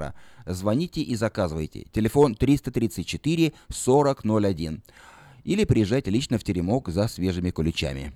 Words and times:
мира. 0.00 0.14
Звоните 0.46 1.00
и 1.00 1.16
заказывайте. 1.16 1.86
Телефон 1.92 2.34
334 2.34 3.52
4001. 3.68 4.82
Или 5.44 5.64
приезжайте 5.64 6.10
лично 6.10 6.38
в 6.38 6.44
теремок 6.44 6.88
за 6.88 7.08
свежими 7.08 7.50
куличами. 7.50 8.12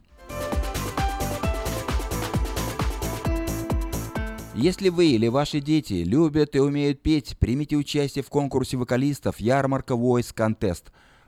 Если 4.56 4.88
вы 4.88 5.06
или 5.06 5.28
ваши 5.28 5.60
дети 5.60 6.04
любят 6.04 6.54
и 6.54 6.60
умеют 6.60 7.02
петь, 7.02 7.36
примите 7.38 7.76
участие 7.76 8.22
в 8.22 8.28
конкурсе 8.28 8.76
вокалистов 8.76 9.40
«Ярмарка 9.40 9.94
Voice 9.94 10.32
Contest». 10.32 10.84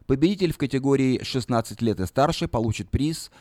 Победитель 0.06 0.52
в 0.52 0.58
категории 0.58 1.20
16 1.24 1.82
лет 1.82 1.98
и 1.98 2.06
старше 2.06 2.46
получит 2.46 2.88
приз 2.88 3.32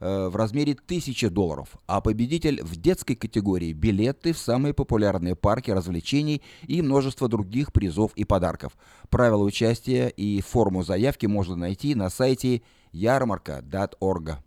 в 0.00 0.34
размере 0.34 0.72
1000 0.72 1.30
долларов, 1.30 1.68
а 1.86 2.00
победитель 2.00 2.62
в 2.62 2.76
детской 2.76 3.14
категории– 3.14 3.72
билеты 3.74 4.32
в 4.32 4.38
самые 4.38 4.72
популярные 4.74 5.36
парки 5.36 5.70
развлечений 5.70 6.42
и 6.66 6.80
множество 6.82 7.28
других 7.28 7.72
призов 7.72 8.12
и 8.14 8.24
подарков. 8.24 8.72
Правила 9.10 9.42
участия 9.42 10.08
и 10.08 10.40
форму 10.40 10.82
заявки 10.82 11.26
можно 11.26 11.54
найти 11.54 11.94
на 11.94 12.08
сайте 12.08 12.62
ярмарка.org. 12.92 14.38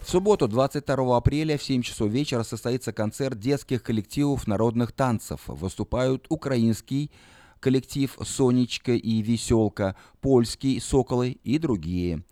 В 0.00 0.12
субботу, 0.12 0.48
22 0.48 1.16
апреля 1.16 1.56
в 1.56 1.62
7 1.62 1.82
часов 1.82 2.10
вечера 2.10 2.42
состоится 2.42 2.92
концерт 2.92 3.38
детских 3.38 3.84
коллективов 3.84 4.48
народных 4.48 4.90
танцев. 4.90 5.42
Выступают 5.46 6.26
украинский 6.28 7.12
коллектив 7.60 8.16
«Сонечка» 8.22 8.92
и 8.92 9.22
«Веселка», 9.22 9.94
польский 10.20 10.80
«Соколы» 10.80 11.38
и 11.44 11.58
другие. 11.58 12.24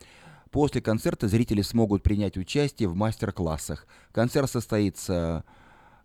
После 0.50 0.80
концерта 0.80 1.28
зрители 1.28 1.62
смогут 1.62 2.02
принять 2.02 2.36
участие 2.36 2.88
в 2.88 2.96
мастер-классах. 2.96 3.86
Концерт 4.12 4.50
состоится 4.50 5.44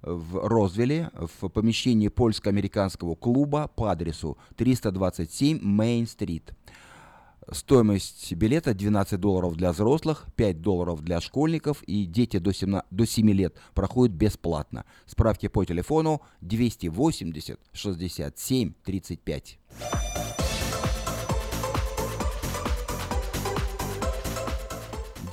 в 0.01 0.47
Розвилле 0.47 1.09
в 1.13 1.47
помещении 1.47 2.09
польско-американского 2.09 3.15
клуба 3.15 3.71
по 3.73 3.89
адресу 3.89 4.37
327 4.57 5.59
Мейн-стрит. 5.61 6.53
Стоимость 7.51 8.33
билета 8.33 8.73
12 8.73 9.19
долларов 9.19 9.55
для 9.55 9.71
взрослых, 9.71 10.25
5 10.35 10.61
долларов 10.61 11.01
для 11.01 11.19
школьников 11.21 11.83
и 11.83 12.05
дети 12.05 12.37
до 12.37 12.53
7, 12.53 12.81
до 12.89 13.05
7 13.05 13.31
лет 13.31 13.55
проходят 13.73 14.15
бесплатно. 14.15 14.85
Справки 15.05 15.47
по 15.47 15.65
телефону 15.65 16.21
280 16.41 17.59
67 17.73 18.73
35. 18.83 19.59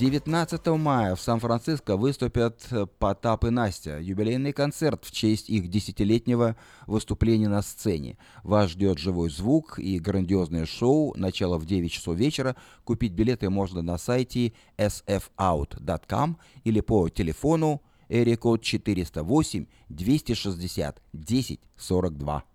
19 0.01 0.67
мая 0.79 1.15
в 1.15 1.20
Сан-Франциско 1.20 1.98
выступят 1.98 2.67
э, 2.70 2.87
Потап 2.87 3.45
и 3.45 3.51
Настя. 3.51 3.98
Юбилейный 4.01 4.55
концерт 4.55 5.05
в 5.05 5.11
честь 5.12 5.51
их 5.51 5.69
десятилетнего 5.69 6.57
выступления 6.87 7.48
на 7.48 7.61
сцене. 7.61 8.17
Вас 8.42 8.70
ждет 8.70 8.98
живой 8.98 9.29
звук 9.29 9.79
и 9.79 9.98
грандиозное 9.98 10.65
шоу. 10.65 11.12
Начало 11.19 11.59
в 11.59 11.67
9 11.67 11.92
часов 11.92 12.17
вечера. 12.17 12.57
Купить 12.84 13.12
билеты 13.12 13.51
можно 13.51 13.83
на 13.83 13.98
сайте 13.98 14.55
sfout.com 14.79 16.39
или 16.64 16.81
по 16.81 17.11
телефону 17.11 17.83
Эрикод 18.09 18.62
408 18.62 19.67
260 19.91 21.03
10 21.12 21.61
42. 21.77 22.50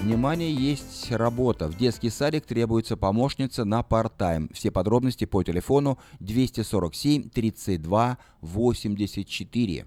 Внимание, 0.00 0.50
есть 0.50 1.12
работа. 1.12 1.68
В 1.68 1.76
детский 1.76 2.08
садик 2.08 2.46
требуется 2.46 2.96
помощница 2.96 3.66
на 3.66 3.80
part-time. 3.80 4.50
Все 4.54 4.70
подробности 4.70 5.26
по 5.26 5.42
телефону 5.42 5.98
247 6.20 7.28
32 7.28 8.18
84. 8.40 9.86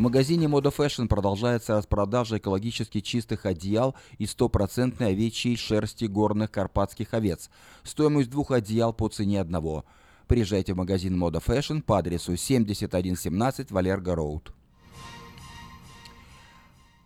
В 0.00 0.02
магазине 0.02 0.46
Moda 0.46 0.74
Fashion 0.74 1.08
продолжается 1.08 1.76
распродажа 1.76 2.38
экологически 2.38 3.02
чистых 3.02 3.44
одеял 3.44 3.94
из 4.16 4.30
стопроцентной 4.30 5.08
овечьей 5.08 5.58
шерсти 5.58 6.06
горных 6.06 6.50
карпатских 6.50 7.12
овец. 7.12 7.50
Стоимость 7.82 8.30
двух 8.30 8.50
одеял 8.50 8.94
по 8.94 9.10
цене 9.10 9.42
одного. 9.42 9.84
Приезжайте 10.26 10.72
в 10.72 10.78
магазин 10.78 11.22
Moda 11.22 11.44
Fashion 11.44 11.82
по 11.82 11.98
адресу 11.98 12.34
7117 12.34 13.70
Валерго 13.70 14.14
Роуд. 14.14 14.54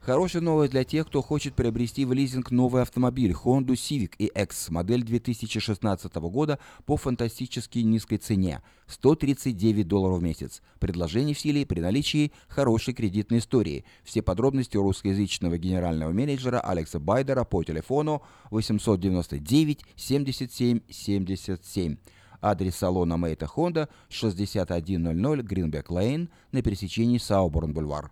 Хорошая 0.04 0.42
новость 0.42 0.72
для 0.72 0.84
тех, 0.84 1.06
кто 1.06 1.22
хочет 1.22 1.54
приобрести 1.54 2.04
в 2.04 2.12
лизинг 2.12 2.50
новый 2.50 2.82
автомобиль 2.82 3.32
Honda 3.32 3.69
Civic 3.69 4.19
EX 4.19 4.70
модель 4.70 5.03
2016 5.03 6.15
года 6.16 6.59
по 6.84 6.98
фантастически 6.98 7.78
низкой 7.78 8.19
цене– 8.19 8.60
139 8.87 9.88
долларов 9.88 10.19
в 10.19 10.22
месяц. 10.22 10.60
Предложение 10.78 11.34
в 11.34 11.38
силе 11.38 11.64
при 11.64 11.81
наличии 11.81 12.32
хорошей 12.48 12.93
кредитной 12.93 13.38
истории. 13.38 13.87
Все 14.03 14.20
подробности 14.20 14.76
у 14.76 14.82
русскоязычного 14.82 15.56
генерального 15.56 16.12
менеджера 16.12 16.60
Алекса 16.60 16.98
Байдера 16.98 17.44
по 17.44 17.64
телефону 17.64 18.22
899 18.50 19.87
77 19.97 20.81
77. 20.91 21.97
Адрес 22.43 22.76
салона 22.76 23.16
Мейта 23.16 23.47
Honda 23.56 23.88
6100 24.10 25.43
Гринбек 25.44 25.91
Лейн 25.91 26.28
на 26.53 26.60
пересечении 26.60 27.16
Сауборн-Бульвар. 27.16 28.10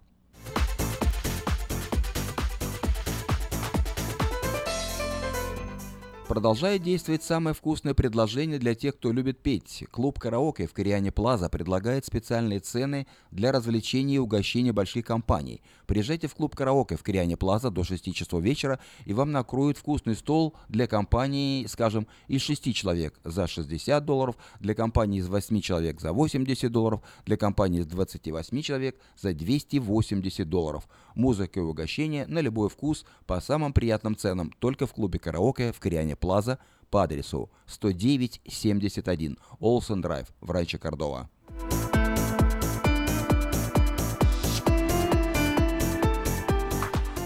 Продолжает 6.32 6.82
действовать 6.82 7.22
самое 7.22 7.54
вкусное 7.54 7.92
предложение 7.92 8.58
для 8.58 8.74
тех, 8.74 8.96
кто 8.96 9.12
любит 9.12 9.40
петь. 9.40 9.84
Клуб 9.90 10.18
«Караоке» 10.18 10.66
в 10.66 10.72
Кориане 10.72 11.12
Плаза 11.12 11.50
предлагает 11.50 12.06
специальные 12.06 12.60
цены 12.60 13.06
для 13.30 13.52
развлечений 13.52 14.14
и 14.14 14.18
угощения 14.18 14.72
больших 14.72 15.04
компаний. 15.04 15.60
Приезжайте 15.84 16.28
в 16.28 16.34
клуб 16.34 16.56
«Караоке» 16.56 16.96
в 16.96 17.02
Кориане 17.02 17.36
Плаза 17.36 17.70
до 17.70 17.84
6 17.84 18.14
часов 18.14 18.42
вечера, 18.42 18.80
и 19.04 19.12
вам 19.12 19.30
накроют 19.30 19.76
вкусный 19.76 20.16
стол 20.16 20.54
для 20.70 20.86
компании, 20.86 21.66
скажем, 21.66 22.06
из 22.28 22.40
6 22.40 22.74
человек 22.74 23.20
за 23.24 23.46
60 23.46 24.02
долларов, 24.02 24.36
для 24.58 24.74
компании 24.74 25.20
из 25.20 25.28
8 25.28 25.60
человек 25.60 26.00
за 26.00 26.14
80 26.14 26.72
долларов, 26.72 27.02
для 27.26 27.36
компании 27.36 27.82
из 27.82 27.86
28 27.88 28.62
человек 28.62 28.98
за 29.18 29.34
280 29.34 30.48
долларов. 30.48 30.88
Музыка 31.14 31.60
и 31.60 31.62
угощение 31.62 32.26
на 32.26 32.38
любой 32.38 32.70
вкус 32.70 33.04
по 33.26 33.38
самым 33.42 33.74
приятным 33.74 34.16
ценам 34.16 34.50
только 34.60 34.86
в 34.86 34.94
клубе 34.94 35.18
«Караоке» 35.18 35.72
в 35.72 35.78
Кориане 35.78 36.16
Плаза 36.22 36.60
по 36.88 37.02
адресу 37.02 37.50
10971 37.66 39.36
Олсен 39.58 40.00
Драйв 40.00 40.28
в 40.40 40.52
Райче 40.52 40.78
Кордова. 40.78 41.28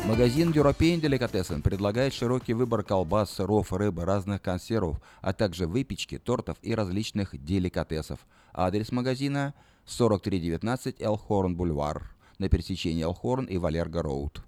Магазин 0.07 0.51
European 0.51 1.01
Delicatessen 1.01 1.61
предлагает 1.61 2.15
широкий 2.15 2.55
выбор 2.55 2.83
колбас, 2.83 3.33
сыров, 3.33 3.71
рыбы, 3.73 4.07
разных 4.07 4.41
консервов, 4.41 4.99
а 5.21 5.35
также 5.35 5.67
выпечки, 5.67 6.17
тортов 6.17 6.57
и 6.63 6.75
различных 6.75 7.37
деликатесов. 7.45 8.21
Адрес 8.55 8.93
магазина 8.93 9.53
4319 9.85 11.03
Элхорн 11.03 11.55
Бульвар 11.55 12.15
на 12.39 12.49
пересечении 12.49 13.03
Элхорн 13.03 13.45
и 13.45 13.59
Валерго 13.59 14.01
Роуд. 14.01 14.43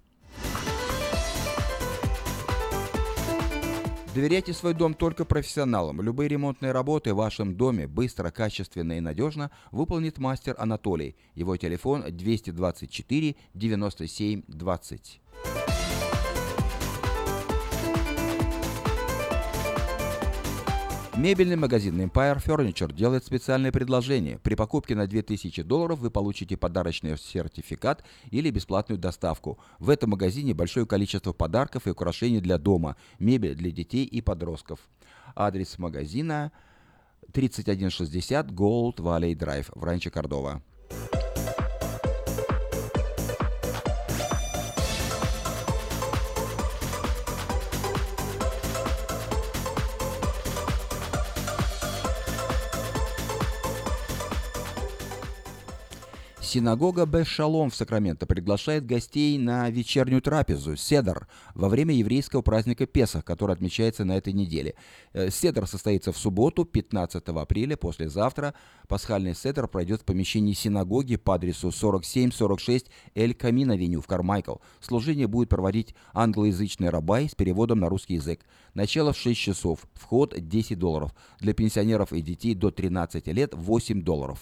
Доверяйте 4.19 4.51
свой 4.51 4.73
дом 4.73 4.95
только 4.95 5.23
профессионалам. 5.23 6.01
Любые 6.01 6.27
ремонтные 6.27 6.73
работы 6.73 7.13
в 7.13 7.17
вашем 7.17 7.55
доме 7.55 7.87
быстро, 7.87 8.31
качественно 8.31 8.97
и 8.97 8.99
надежно 8.99 9.49
выполнит 9.71 10.17
мастер 10.17 10.55
Анатолий. 10.57 11.15
Его 11.35 11.55
телефон 11.55 12.03
224 12.05 13.35
97 13.53 14.43
20. 14.45 15.21
Мебельный 21.19 21.57
магазин 21.57 21.99
Empire 21.99 22.41
Furniture 22.41 22.93
делает 22.93 23.25
специальное 23.25 23.73
предложение. 23.73 24.39
При 24.39 24.55
покупке 24.55 24.95
на 24.95 25.05
2000 25.05 25.63
долларов 25.63 25.99
вы 25.99 26.11
получите 26.11 26.55
подарочный 26.55 27.17
сертификат 27.17 28.05
или 28.31 28.49
бесплатную 28.49 28.97
доставку. 28.97 29.59
В 29.79 29.89
этом 29.89 30.11
магазине 30.11 30.53
большое 30.53 30.85
количество 30.85 31.33
подарков 31.33 31.87
и 31.87 31.89
украшений 31.89 32.39
для 32.39 32.57
дома, 32.57 32.95
мебель 33.19 33.53
для 33.53 33.69
детей 33.69 34.05
и 34.05 34.21
подростков. 34.21 34.79
Адрес 35.35 35.77
магазина 35.77 36.53
3160 37.33 38.51
Gold 38.51 38.95
Valley 38.99 39.33
Drive 39.35 39.67
в 39.75 39.83
Ранче 39.83 40.11
Кордова. 40.11 40.61
Синагога 56.49 57.05
Бешалом 57.05 57.69
в 57.69 57.75
Сакраменто 57.75 58.25
приглашает 58.25 58.83
гостей 58.83 59.37
на 59.37 59.69
вечернюю 59.69 60.19
трапезу 60.19 60.75
«Седр» 60.75 61.27
во 61.53 61.69
время 61.69 61.93
еврейского 61.93 62.41
праздника 62.41 62.87
Песах, 62.87 63.23
который 63.23 63.53
отмечается 63.53 64.03
на 64.03 64.17
этой 64.17 64.33
неделе. 64.33 64.73
Э, 65.13 65.29
седр 65.29 65.67
состоится 65.67 66.11
в 66.11 66.17
субботу, 66.17 66.65
15 66.65 67.23
апреля, 67.27 67.77
послезавтра. 67.77 68.55
Пасхальный 68.87 69.35
седр 69.35 69.67
пройдет 69.67 70.01
в 70.01 70.05
помещении 70.05 70.53
синагоги 70.53 71.17
по 71.17 71.35
адресу 71.35 71.71
4746 71.71 72.87
Эль 73.13 73.35
Камин-авеню 73.35 74.01
в 74.01 74.07
Кармайкл. 74.07 74.55
Служение 74.79 75.27
будет 75.27 75.49
проводить 75.49 75.93
англоязычный 76.13 76.89
рабай 76.89 77.29
с 77.29 77.35
переводом 77.35 77.79
на 77.79 77.89
русский 77.89 78.15
язык. 78.15 78.39
Начало 78.73 79.13
в 79.13 79.17
6 79.19 79.39
часов. 79.39 79.81
Вход 79.93 80.33
10 80.35 80.79
долларов. 80.79 81.13
Для 81.39 81.53
пенсионеров 81.53 82.11
и 82.11 82.23
детей 82.23 82.55
до 82.55 82.71
13 82.71 83.27
лет 83.27 83.53
8 83.53 84.01
долларов. 84.01 84.39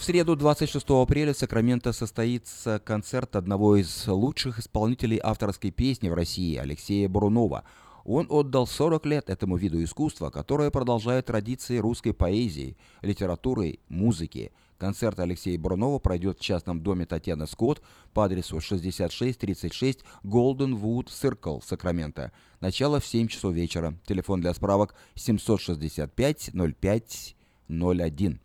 В 0.00 0.02
среду 0.02 0.34
26 0.34 0.88
апреля 0.88 1.34
в 1.34 1.36
Сакраменто 1.36 1.92
состоится 1.92 2.80
концерт 2.82 3.36
одного 3.36 3.76
из 3.76 4.08
лучших 4.08 4.58
исполнителей 4.58 5.20
авторской 5.22 5.70
песни 5.70 6.08
в 6.08 6.14
России 6.14 6.56
Алексея 6.56 7.06
Брунова. 7.06 7.64
Он 8.06 8.26
отдал 8.30 8.66
40 8.66 9.04
лет 9.04 9.28
этому 9.28 9.58
виду 9.58 9.84
искусства, 9.84 10.30
которое 10.30 10.70
продолжает 10.70 11.26
традиции 11.26 11.76
русской 11.76 12.14
поэзии, 12.14 12.78
литературы, 13.02 13.78
музыки. 13.90 14.52
Концерт 14.78 15.20
Алексея 15.20 15.58
Брунова 15.58 15.98
пройдет 15.98 16.38
в 16.38 16.42
частном 16.42 16.80
доме 16.80 17.04
Татьяны 17.04 17.46
Скотт 17.46 17.82
по 18.14 18.24
адресу 18.24 18.58
6636 18.58 20.00
Golden 20.24 20.80
Wood 20.80 21.08
Circle, 21.08 21.62
Сакраменто. 21.62 22.32
Начало 22.60 23.00
в 23.00 23.06
7 23.06 23.28
часов 23.28 23.52
вечера. 23.52 23.94
Телефон 24.06 24.40
для 24.40 24.54
справок 24.54 24.94
765 25.14 26.52
05 26.54 27.36
01. 27.68 28.40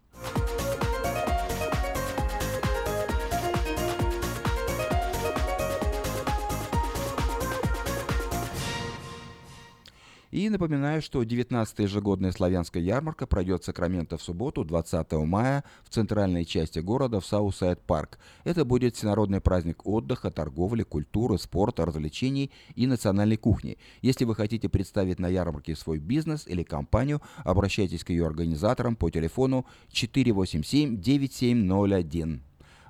И 10.35 10.49
напоминаю, 10.49 11.01
что 11.01 11.23
19-я 11.23 11.85
ежегодная 11.85 12.33
славянская 12.33 12.83
ярмарка 12.83 13.25
пройдет 13.25 13.61
в 13.61 13.65
Сакраменто 13.65 14.17
в 14.17 14.21
субботу, 14.21 14.65
20 14.65 15.13
мая, 15.13 15.63
в 15.85 15.89
центральной 15.89 16.43
части 16.43 16.79
города, 16.79 17.21
в 17.21 17.25
Southside 17.25 17.80
Park. 17.80 18.19
Это 18.43 18.65
будет 18.65 18.97
всенародный 18.97 19.39
праздник 19.39 19.87
отдыха, 19.87 20.31
торговли, 20.31 20.83
культуры, 20.83 21.37
спорта, 21.37 21.85
развлечений 21.85 22.51
и 22.75 22.85
национальной 22.85 23.37
кухни. 23.37 23.77
Если 24.01 24.25
вы 24.25 24.35
хотите 24.35 24.67
представить 24.67 25.19
на 25.19 25.29
ярмарке 25.29 25.73
свой 25.73 25.99
бизнес 25.99 26.45
или 26.47 26.63
компанию, 26.63 27.21
обращайтесь 27.45 28.03
к 28.03 28.09
ее 28.09 28.27
организаторам 28.27 28.97
по 28.97 29.09
телефону 29.09 29.65
487-9701. 29.93 32.41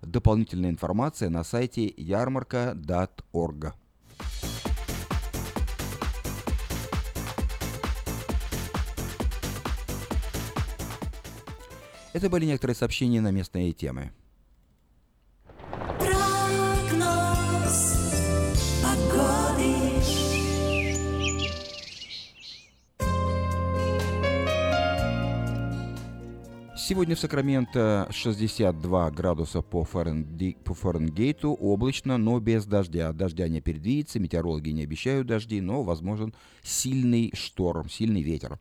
Дополнительная 0.02 0.72
информация 0.72 1.30
на 1.30 1.44
сайте 1.44 1.94
ярмарка.org. 1.96 3.76
Это 12.16 12.30
были 12.30 12.46
некоторые 12.46 12.78
сообщения 12.78 13.20
на 13.20 13.30
местные 13.30 13.74
темы. 13.74 14.10
Сегодня 26.78 27.18
в 27.18 27.20
Сакраменто 27.20 28.08
62 28.12 29.12
градуса 29.12 29.62
по, 29.62 29.84
Фаренди, 29.84 30.56
по 30.64 30.74
Фаренгейту, 30.74 31.52
облачно, 31.52 32.18
но 32.18 32.40
без 32.40 32.66
дождя. 32.66 33.12
Дождя 33.12 33.50
не 33.50 33.60
предвидится, 33.60 34.22
метеорологи 34.22 34.70
не 34.70 34.84
обещают 34.84 35.28
дожди, 35.28 35.60
но 35.60 35.84
возможен 35.84 36.34
сильный 36.64 37.34
шторм, 37.36 37.90
сильный 37.90 38.22
ветер. 38.22 38.58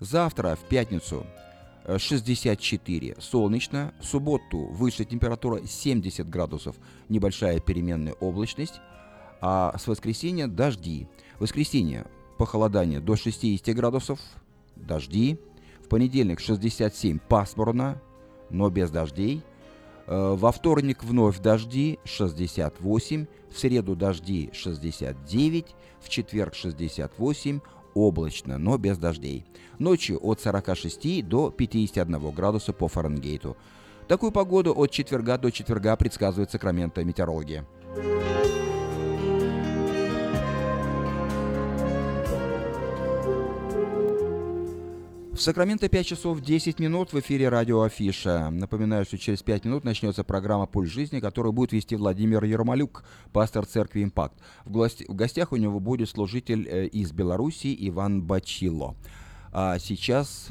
Завтра, 0.00 0.56
в 0.56 0.66
пятницу, 0.70 1.26
64 1.86 3.16
солнечно, 3.20 3.94
в 4.00 4.04
субботу 4.04 4.58
высшая 4.70 5.04
температура 5.04 5.64
70 5.66 6.28
градусов, 6.28 6.76
небольшая 7.08 7.60
переменная 7.60 8.14
облачность, 8.14 8.80
а 9.40 9.76
с 9.78 9.86
воскресенья 9.86 10.46
дожди. 10.46 11.06
В 11.36 11.42
воскресенье 11.42 12.06
похолодание 12.38 13.00
до 13.00 13.16
60 13.16 13.74
градусов, 13.74 14.18
дожди. 14.76 15.38
В 15.84 15.88
понедельник 15.88 16.40
67 16.40 17.18
пасмурно, 17.18 18.00
но 18.48 18.70
без 18.70 18.90
дождей. 18.90 19.42
Э, 20.06 20.34
во 20.34 20.52
вторник 20.52 21.04
вновь 21.04 21.40
дожди 21.40 21.98
68, 22.04 23.26
в 23.50 23.58
среду 23.58 23.94
дожди 23.94 24.50
69, 24.52 25.66
в 26.00 26.08
четверг 26.08 26.54
68, 26.54 27.60
облачно, 27.94 28.58
но 28.58 28.76
без 28.78 28.98
дождей. 28.98 29.44
Ночью 29.78 30.18
от 30.22 30.40
46 30.40 31.26
до 31.26 31.50
51 31.50 32.30
градуса 32.30 32.72
по 32.72 32.88
Фаренгейту. 32.88 33.56
Такую 34.08 34.32
погоду 34.32 34.74
от 34.76 34.90
четверга 34.90 35.38
до 35.38 35.50
четверга 35.50 35.96
предсказывает 35.96 36.50
Сакраменто 36.50 37.04
метеорология. 37.04 37.64
В 45.34 45.40
Сакраменто 45.40 45.88
5 45.88 46.06
часов 46.06 46.40
10 46.40 46.78
минут 46.78 47.12
в 47.12 47.18
эфире 47.18 47.48
радио 47.48 47.82
Афиша. 47.82 48.50
Напоминаю, 48.50 49.04
что 49.04 49.18
через 49.18 49.42
5 49.42 49.64
минут 49.64 49.82
начнется 49.82 50.22
программа 50.22 50.66
«Пульс 50.66 50.88
жизни», 50.88 51.18
которую 51.18 51.52
будет 51.52 51.72
вести 51.72 51.96
Владимир 51.96 52.44
Ермолюк, 52.44 53.02
пастор 53.32 53.66
церкви 53.66 54.04
«Импакт». 54.04 54.38
В, 54.64 54.88
гостях 55.08 55.50
у 55.50 55.56
него 55.56 55.80
будет 55.80 56.08
служитель 56.08 56.68
э, 56.68 56.86
из 56.86 57.10
Беларуси 57.10 57.76
Иван 57.80 58.22
Бачило. 58.22 58.94
А 59.52 59.80
сейчас... 59.80 60.50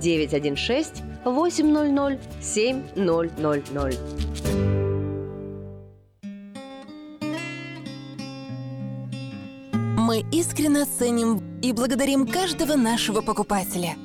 916 0.00 1.02
800 1.24 2.18
7000. 2.40 3.98
Мы 9.96 10.24
искренне 10.32 10.84
ценим 10.86 11.60
и 11.60 11.72
благодарим 11.72 12.26
каждого 12.26 12.76
нашего 12.76 13.20
покупателя. 13.20 13.96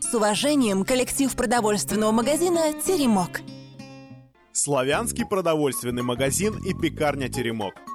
С 0.00 0.12
уважением, 0.14 0.84
коллектив 0.84 1.34
продовольственного 1.34 2.10
магазина 2.10 2.72
«Теремок». 2.84 3.40
Славянский 4.52 5.24
продовольственный 5.24 6.02
магазин 6.02 6.58
и 6.64 6.74
пекарня 6.74 7.28
«Теремок». 7.28 7.74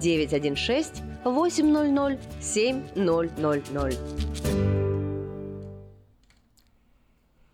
916 0.00 1.02
800 1.24 2.18
7000. 2.40 3.98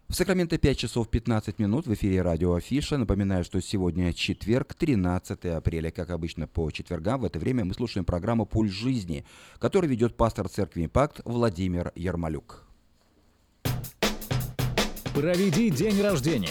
В 0.09 0.15
Сакраменто 0.15 0.57
5 0.57 0.79
часов 0.79 1.09
15 1.09 1.59
минут 1.59 1.87
в 1.87 1.93
эфире 1.95 2.23
радио 2.23 2.55
Афиша. 2.55 2.97
Напоминаю, 2.97 3.45
что 3.45 3.61
сегодня 3.61 4.13
четверг, 4.13 4.73
13 4.73 5.45
апреля. 5.47 5.91
Как 5.91 6.11
обычно, 6.11 6.47
по 6.47 6.71
четвергам 6.71 7.21
в 7.21 7.25
это 7.25 7.39
время 7.39 7.65
мы 7.65 7.75
слушаем 7.75 8.05
программу 8.05 8.47
«Пульс 8.47 8.73
жизни», 8.73 9.27
которую 9.59 9.91
ведет 9.91 10.17
пастор 10.17 10.49
церкви 10.49 10.85
«Импакт» 10.85 11.21
Владимир 11.25 11.93
Ермолюк. 11.97 12.65
Проведи 15.13 15.71
день 15.71 16.01
рождения, 16.01 16.51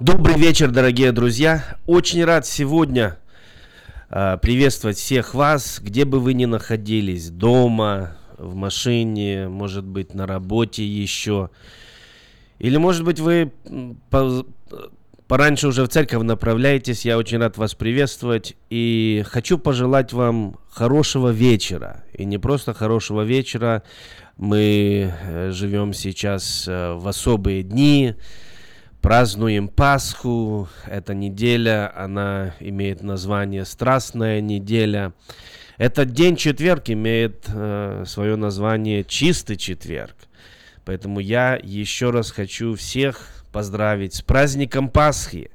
Добрый 0.00 0.36
вечер, 0.36 0.70
дорогие 0.70 1.12
друзья. 1.12 1.62
Очень 1.86 2.24
рад 2.24 2.46
сегодня 2.46 3.18
э, 4.08 4.38
приветствовать 4.40 4.96
всех 4.96 5.34
вас, 5.34 5.78
где 5.78 6.06
бы 6.06 6.20
вы 6.20 6.32
ни 6.32 6.46
находились, 6.46 7.28
дома, 7.28 8.16
в 8.38 8.54
машине, 8.54 9.48
может 9.48 9.84
быть, 9.84 10.14
на 10.14 10.26
работе 10.26 10.86
еще. 10.86 11.50
Или, 12.58 12.78
может 12.78 13.04
быть, 13.04 13.20
вы 13.20 13.52
по, 14.08 14.46
пораньше 15.28 15.68
уже 15.68 15.84
в 15.84 15.88
церковь 15.88 16.22
направляетесь. 16.22 17.04
Я 17.04 17.18
очень 17.18 17.36
рад 17.36 17.58
вас 17.58 17.74
приветствовать. 17.74 18.56
И 18.70 19.22
хочу 19.26 19.58
пожелать 19.58 20.14
вам 20.14 20.58
хорошего 20.70 21.28
вечера. 21.28 22.04
И 22.14 22.24
не 22.24 22.38
просто 22.38 22.72
хорошего 22.72 23.20
вечера. 23.20 23.82
Мы 24.38 25.12
э, 25.22 25.50
живем 25.50 25.92
сейчас 25.92 26.64
э, 26.66 26.94
в 26.94 27.06
особые 27.06 27.62
дни 27.62 28.14
празднуем 29.00 29.68
Пасху. 29.68 30.68
Эта 30.86 31.14
неделя, 31.14 31.92
она 31.96 32.54
имеет 32.60 33.02
название 33.02 33.64
Страстная 33.64 34.40
неделя. 34.40 35.12
Этот 35.78 36.12
день 36.12 36.36
четверг 36.36 36.90
имеет 36.90 37.46
э, 37.48 38.04
свое 38.06 38.36
название 38.36 39.04
Чистый 39.04 39.56
четверг. 39.56 40.14
Поэтому 40.84 41.20
я 41.20 41.58
еще 41.62 42.10
раз 42.10 42.30
хочу 42.30 42.74
всех 42.74 43.44
поздравить 43.52 44.14
с 44.14 44.22
праздником 44.22 44.88
Пасхи. 44.88 45.50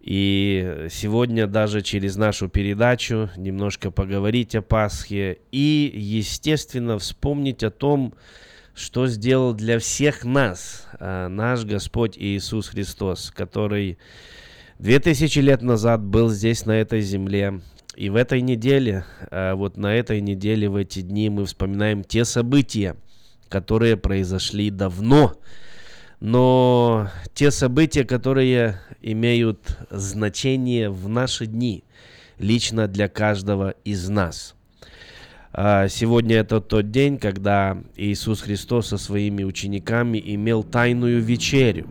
И 0.00 0.88
сегодня 0.90 1.46
даже 1.46 1.80
через 1.80 2.16
нашу 2.16 2.48
передачу 2.48 3.30
немножко 3.36 3.90
поговорить 3.90 4.54
о 4.54 4.62
Пасхе 4.62 5.38
и, 5.50 5.90
естественно, 5.94 6.98
вспомнить 6.98 7.62
о 7.62 7.70
том, 7.70 8.10
что 8.10 8.18
сделал 9.06 9.54
для 9.54 9.78
всех 9.78 10.24
нас 10.24 10.86
а, 10.98 11.28
наш 11.28 11.64
Господь 11.64 12.18
Иисус 12.18 12.68
Христос, 12.68 13.30
который 13.30 13.98
две 14.78 14.98
тысячи 14.98 15.38
лет 15.38 15.62
назад 15.62 16.02
был 16.02 16.28
здесь, 16.28 16.66
на 16.66 16.72
этой 16.72 17.00
земле. 17.00 17.60
И 17.96 18.10
в 18.10 18.16
этой 18.16 18.40
неделе, 18.40 19.04
а, 19.30 19.54
вот 19.54 19.76
на 19.76 19.94
этой 19.94 20.20
неделе, 20.20 20.68
в 20.68 20.76
эти 20.76 21.00
дни 21.00 21.30
мы 21.30 21.44
вспоминаем 21.44 22.02
те 22.02 22.24
события, 22.24 22.96
которые 23.48 23.96
произошли 23.96 24.70
давно, 24.70 25.34
но 26.20 27.10
те 27.34 27.50
события, 27.50 28.04
которые 28.04 28.80
имеют 29.00 29.78
значение 29.90 30.90
в 30.90 31.08
наши 31.08 31.46
дни, 31.46 31.84
лично 32.38 32.88
для 32.88 33.08
каждого 33.08 33.74
из 33.84 34.08
нас. 34.08 34.56
А, 35.56 35.86
сегодня 35.86 36.38
это 36.38 36.60
тот 36.60 36.90
день, 36.90 37.16
когда 37.16 37.78
Иисус 37.94 38.40
Христос 38.40 38.88
со 38.88 38.98
своими 38.98 39.44
учениками 39.44 40.20
имел 40.24 40.64
тайную 40.64 41.22
вечерю. 41.22 41.86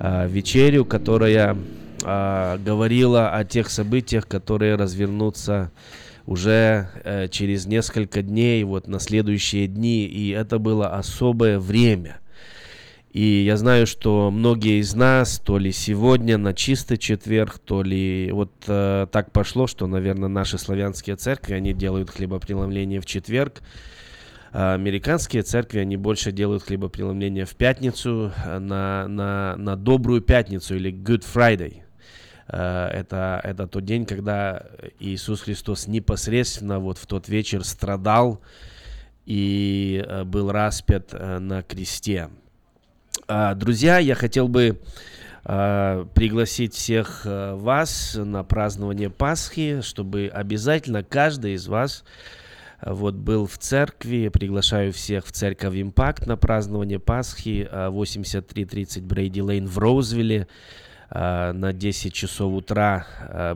А, 0.00 0.26
вечерю, 0.26 0.86
которая 0.86 1.54
а, 2.02 2.56
говорила 2.56 3.28
о 3.28 3.44
тех 3.44 3.68
событиях, 3.68 4.26
которые 4.26 4.76
развернутся 4.76 5.70
уже 6.24 6.88
э, 7.04 7.28
через 7.28 7.64
несколько 7.64 8.20
дней, 8.20 8.62
вот 8.62 8.86
на 8.86 9.00
следующие 9.00 9.66
дни, 9.66 10.04
и 10.04 10.28
это 10.28 10.58
было 10.58 10.88
особое 10.88 11.58
время– 11.58 12.18
и 13.18 13.42
я 13.42 13.56
знаю, 13.56 13.88
что 13.88 14.30
многие 14.30 14.78
из 14.78 14.94
нас, 14.94 15.40
то 15.40 15.58
ли 15.58 15.72
сегодня 15.72 16.38
на 16.38 16.54
чистый 16.54 16.98
четверг, 16.98 17.58
то 17.58 17.82
ли 17.82 18.30
вот 18.30 18.52
э, 18.68 19.08
так 19.10 19.32
пошло, 19.32 19.66
что, 19.66 19.88
наверное, 19.88 20.28
наши 20.28 20.56
славянские 20.56 21.16
церкви, 21.16 21.54
они 21.54 21.72
делают 21.72 22.10
хлебопреломление 22.10 23.00
в 23.00 23.06
четверг. 23.06 23.60
А 24.52 24.74
американские 24.74 25.42
церкви, 25.42 25.80
они 25.80 25.96
больше 25.96 26.30
делают 26.30 26.62
хлебопреломление 26.62 27.44
в 27.44 27.56
пятницу, 27.56 28.30
э, 28.46 28.60
на, 28.60 29.08
на, 29.08 29.56
на 29.56 29.74
добрую 29.74 30.20
пятницу 30.20 30.76
или 30.76 30.92
Good 30.92 31.24
Friday. 31.24 31.82
Э, 32.46 32.86
это, 32.86 33.40
это 33.42 33.66
тот 33.66 33.84
день, 33.84 34.06
когда 34.06 34.64
Иисус 35.00 35.40
Христос 35.40 35.88
непосредственно 35.88 36.78
вот 36.78 36.98
в 36.98 37.06
тот 37.08 37.28
вечер 37.28 37.64
страдал 37.64 38.40
и 39.26 40.04
э, 40.06 40.22
был 40.22 40.52
распят 40.52 41.12
на 41.12 41.64
кресте. 41.64 42.28
А, 43.30 43.54
друзья, 43.54 43.98
я 43.98 44.14
хотел 44.14 44.48
бы 44.48 44.80
а, 45.44 46.06
пригласить 46.14 46.72
всех 46.72 47.24
а, 47.26 47.56
вас 47.56 48.14
на 48.18 48.42
празднование 48.42 49.10
Пасхи, 49.10 49.82
чтобы 49.82 50.30
обязательно 50.32 51.04
каждый 51.04 51.52
из 51.52 51.68
вас 51.68 52.04
вот 52.80 53.16
был 53.16 53.46
в 53.46 53.58
церкви. 53.58 54.28
Приглашаю 54.28 54.94
всех 54.94 55.26
в 55.26 55.32
церковь 55.32 55.74
Импакт 55.76 56.26
на 56.26 56.38
празднование 56.38 56.98
Пасхи 56.98 57.68
8330 57.70 59.04
Брейди 59.04 59.42
Лейн 59.42 59.66
в 59.66 59.76
Роузвилле. 59.76 60.48
На 61.10 61.72
10 61.72 62.12
часов 62.14 62.52
утра 62.52 63.06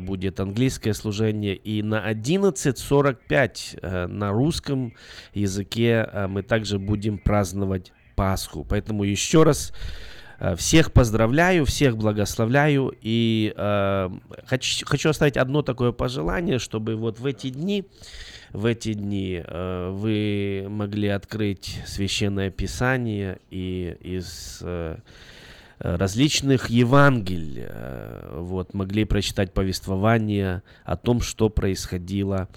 будет 0.00 0.40
английское 0.40 0.94
служение, 0.94 1.54
и 1.54 1.82
на 1.82 2.10
11.45 2.10 4.06
на 4.06 4.32
русском 4.32 4.94
языке 5.34 6.08
мы 6.28 6.42
также 6.42 6.78
будем 6.78 7.18
праздновать 7.18 7.92
Пасху. 8.14 8.64
Поэтому 8.68 9.04
еще 9.04 9.42
раз 9.42 9.72
э, 10.38 10.56
всех 10.56 10.92
поздравляю, 10.92 11.64
всех 11.64 11.96
благословляю 11.96 12.94
и 13.00 13.52
э, 13.56 14.10
хочу, 14.46 14.86
хочу 14.86 15.10
оставить 15.10 15.36
одно 15.36 15.62
такое 15.62 15.92
пожелание, 15.92 16.58
чтобы 16.58 16.96
вот 16.96 17.18
в 17.18 17.26
эти 17.26 17.50
дни, 17.50 17.84
в 18.52 18.66
эти 18.66 18.94
дни 18.94 19.42
э, 19.44 19.90
вы 19.92 20.66
могли 20.68 21.08
открыть 21.08 21.80
священное 21.86 22.50
писание 22.50 23.38
и 23.50 23.96
из 24.00 24.58
э, 24.62 24.98
различных 25.82 26.70
Евангелий, 26.70 27.64
э, 27.66 28.38
вот 28.38 28.72
могли 28.72 29.04
прочитать 29.04 29.52
повествование 29.52 30.62
о 30.84 30.96
том, 30.96 31.20
что 31.20 31.48
происходило 31.48 32.48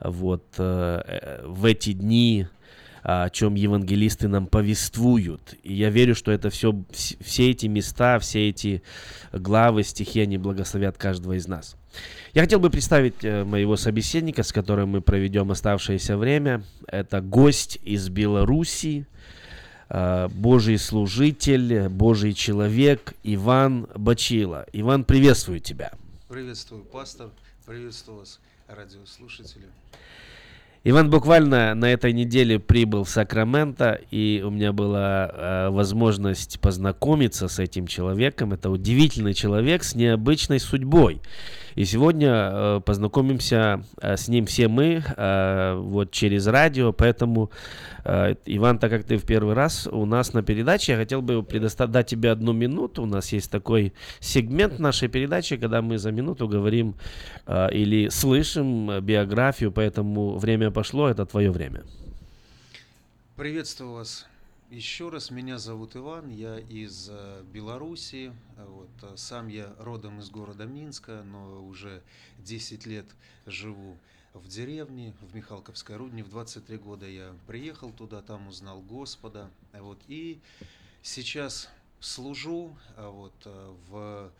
вот 0.00 0.44
э, 0.58 1.02
э 1.04 1.46
в 1.46 1.64
эти 1.64 1.92
дни 1.92 2.46
о 3.02 3.30
чем 3.30 3.54
евангелисты 3.54 4.28
нам 4.28 4.46
повествуют. 4.46 5.54
И 5.62 5.74
я 5.74 5.90
верю, 5.90 6.14
что 6.14 6.32
это 6.32 6.50
все, 6.50 6.74
все 6.92 7.50
эти 7.50 7.66
места, 7.66 8.18
все 8.18 8.48
эти 8.48 8.82
главы, 9.32 9.82
стихи, 9.82 10.20
они 10.20 10.38
благословят 10.38 10.98
каждого 10.98 11.34
из 11.34 11.46
нас. 11.46 11.76
Я 12.34 12.42
хотел 12.42 12.60
бы 12.60 12.70
представить 12.70 13.24
э, 13.24 13.44
моего 13.44 13.76
собеседника, 13.76 14.42
с 14.42 14.52
которым 14.52 14.90
мы 14.90 15.00
проведем 15.00 15.50
оставшееся 15.50 16.16
время. 16.16 16.62
Это 16.86 17.20
гость 17.20 17.78
из 17.82 18.08
Беларуси, 18.08 19.06
э, 19.88 20.28
Божий 20.28 20.78
служитель, 20.78 21.88
Божий 21.88 22.34
человек 22.34 23.14
Иван 23.22 23.88
Бачила. 23.94 24.66
Иван, 24.72 25.04
приветствую 25.04 25.60
тебя. 25.60 25.92
Приветствую, 26.28 26.84
пастор. 26.84 27.30
Приветствую 27.66 28.18
вас, 28.18 28.40
радиослушатели. 28.68 29.66
Иван 30.90 31.10
буквально 31.10 31.74
на 31.74 31.92
этой 31.92 32.14
неделе 32.14 32.58
прибыл 32.58 33.04
в 33.04 33.10
Сакраменто, 33.10 34.00
и 34.10 34.42
у 34.42 34.48
меня 34.48 34.72
была 34.72 35.30
э, 35.30 35.68
возможность 35.68 36.58
познакомиться 36.60 37.46
с 37.48 37.58
этим 37.58 37.86
человеком. 37.86 38.54
Это 38.54 38.70
удивительный 38.70 39.34
человек 39.34 39.84
с 39.84 39.94
необычной 39.94 40.58
судьбой. 40.58 41.20
И 41.78 41.84
сегодня 41.84 42.30
э, 42.32 42.80
познакомимся 42.84 43.84
э, 44.02 44.16
с 44.16 44.26
ним 44.26 44.46
все 44.46 44.66
мы 44.66 45.00
э, 45.16 45.74
вот 45.76 46.10
через 46.10 46.48
радио, 46.48 46.92
поэтому, 46.92 47.52
Иван, 48.46 48.80
так 48.80 48.90
как 48.90 49.04
ты 49.04 49.16
в 49.16 49.24
первый 49.24 49.54
раз 49.54 49.86
у 49.86 50.04
нас 50.04 50.32
на 50.32 50.42
передаче, 50.42 50.92
я 50.92 50.98
хотел 50.98 51.22
бы 51.22 51.44
предоставить 51.44 51.92
дать 51.92 52.06
тебе 52.08 52.32
одну 52.32 52.52
минуту. 52.52 53.02
У 53.02 53.06
нас 53.06 53.32
есть 53.32 53.48
такой 53.48 53.92
сегмент 54.18 54.80
нашей 54.80 55.08
передачи, 55.08 55.56
когда 55.56 55.80
мы 55.80 55.98
за 55.98 56.10
минуту 56.10 56.48
говорим 56.48 56.94
или 57.46 58.08
слышим 58.08 59.00
биографию, 59.00 59.70
поэтому 59.70 60.36
время 60.36 60.72
пошло, 60.72 61.08
это 61.08 61.26
твое 61.26 61.52
время. 61.52 61.82
Приветствую 63.36 63.92
вас 63.92 64.26
еще 64.70 65.08
раз, 65.08 65.30
меня 65.30 65.58
зовут 65.58 65.96
Иван, 65.96 66.28
я 66.28 66.58
из 66.58 67.08
э, 67.10 67.42
Беларуси. 67.52 68.34
Вот, 68.56 68.90
э, 69.02 69.16
сам 69.16 69.48
я 69.48 69.74
родом 69.78 70.20
из 70.20 70.28
города 70.28 70.66
Минска, 70.66 71.22
но 71.22 71.64
уже 71.64 72.02
10 72.38 72.84
лет 72.84 73.06
живу 73.46 73.96
в 74.34 74.46
деревне, 74.46 75.14
в 75.22 75.34
Михалковской 75.34 75.96
Рудне. 75.96 76.22
В 76.22 76.28
23 76.28 76.76
года 76.76 77.08
я 77.08 77.34
приехал 77.46 77.92
туда, 77.92 78.20
там 78.20 78.48
узнал 78.48 78.82
Господа. 78.82 79.50
Вот, 79.72 80.00
и 80.06 80.38
сейчас 81.02 81.70
служу 82.00 82.76
вот, 82.98 83.34
э, 83.46 83.74
в, 83.88 84.30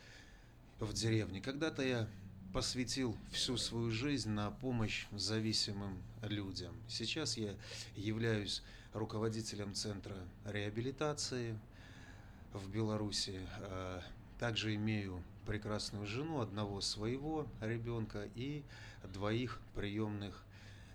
в 0.78 0.92
деревне. 0.92 1.40
Когда-то 1.40 1.82
я 1.82 2.06
посвятил 2.52 3.16
всю 3.32 3.56
свою 3.56 3.90
жизнь 3.90 4.30
на 4.30 4.50
помощь 4.50 5.06
зависимым 5.12 6.02
людям. 6.22 6.74
Сейчас 6.88 7.38
я 7.38 7.54
являюсь 7.96 8.62
руководителем 8.98 9.74
Центра 9.74 10.16
реабилитации 10.44 11.58
в 12.52 12.68
Беларуси. 12.70 13.40
А, 13.60 14.02
также 14.38 14.74
имею 14.76 15.22
прекрасную 15.46 16.06
жену, 16.06 16.40
одного 16.40 16.80
своего 16.80 17.46
ребенка 17.60 18.28
и 18.34 18.62
двоих 19.12 19.60
приемных 19.74 20.44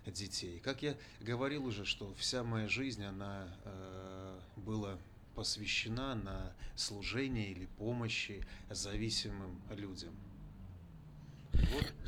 детей. 0.06 0.60
Как 0.60 0.82
я 0.82 0.96
говорил 1.20 1.66
уже, 1.66 1.84
что 1.84 2.14
вся 2.14 2.42
моя 2.42 2.68
жизнь, 2.68 3.04
она 3.04 3.48
а, 3.64 4.40
была 4.56 4.98
посвящена 5.34 6.14
на 6.14 6.52
служение 6.76 7.50
или 7.50 7.66
помощи 7.78 8.46
зависимым 8.70 9.60
людям. 9.70 10.14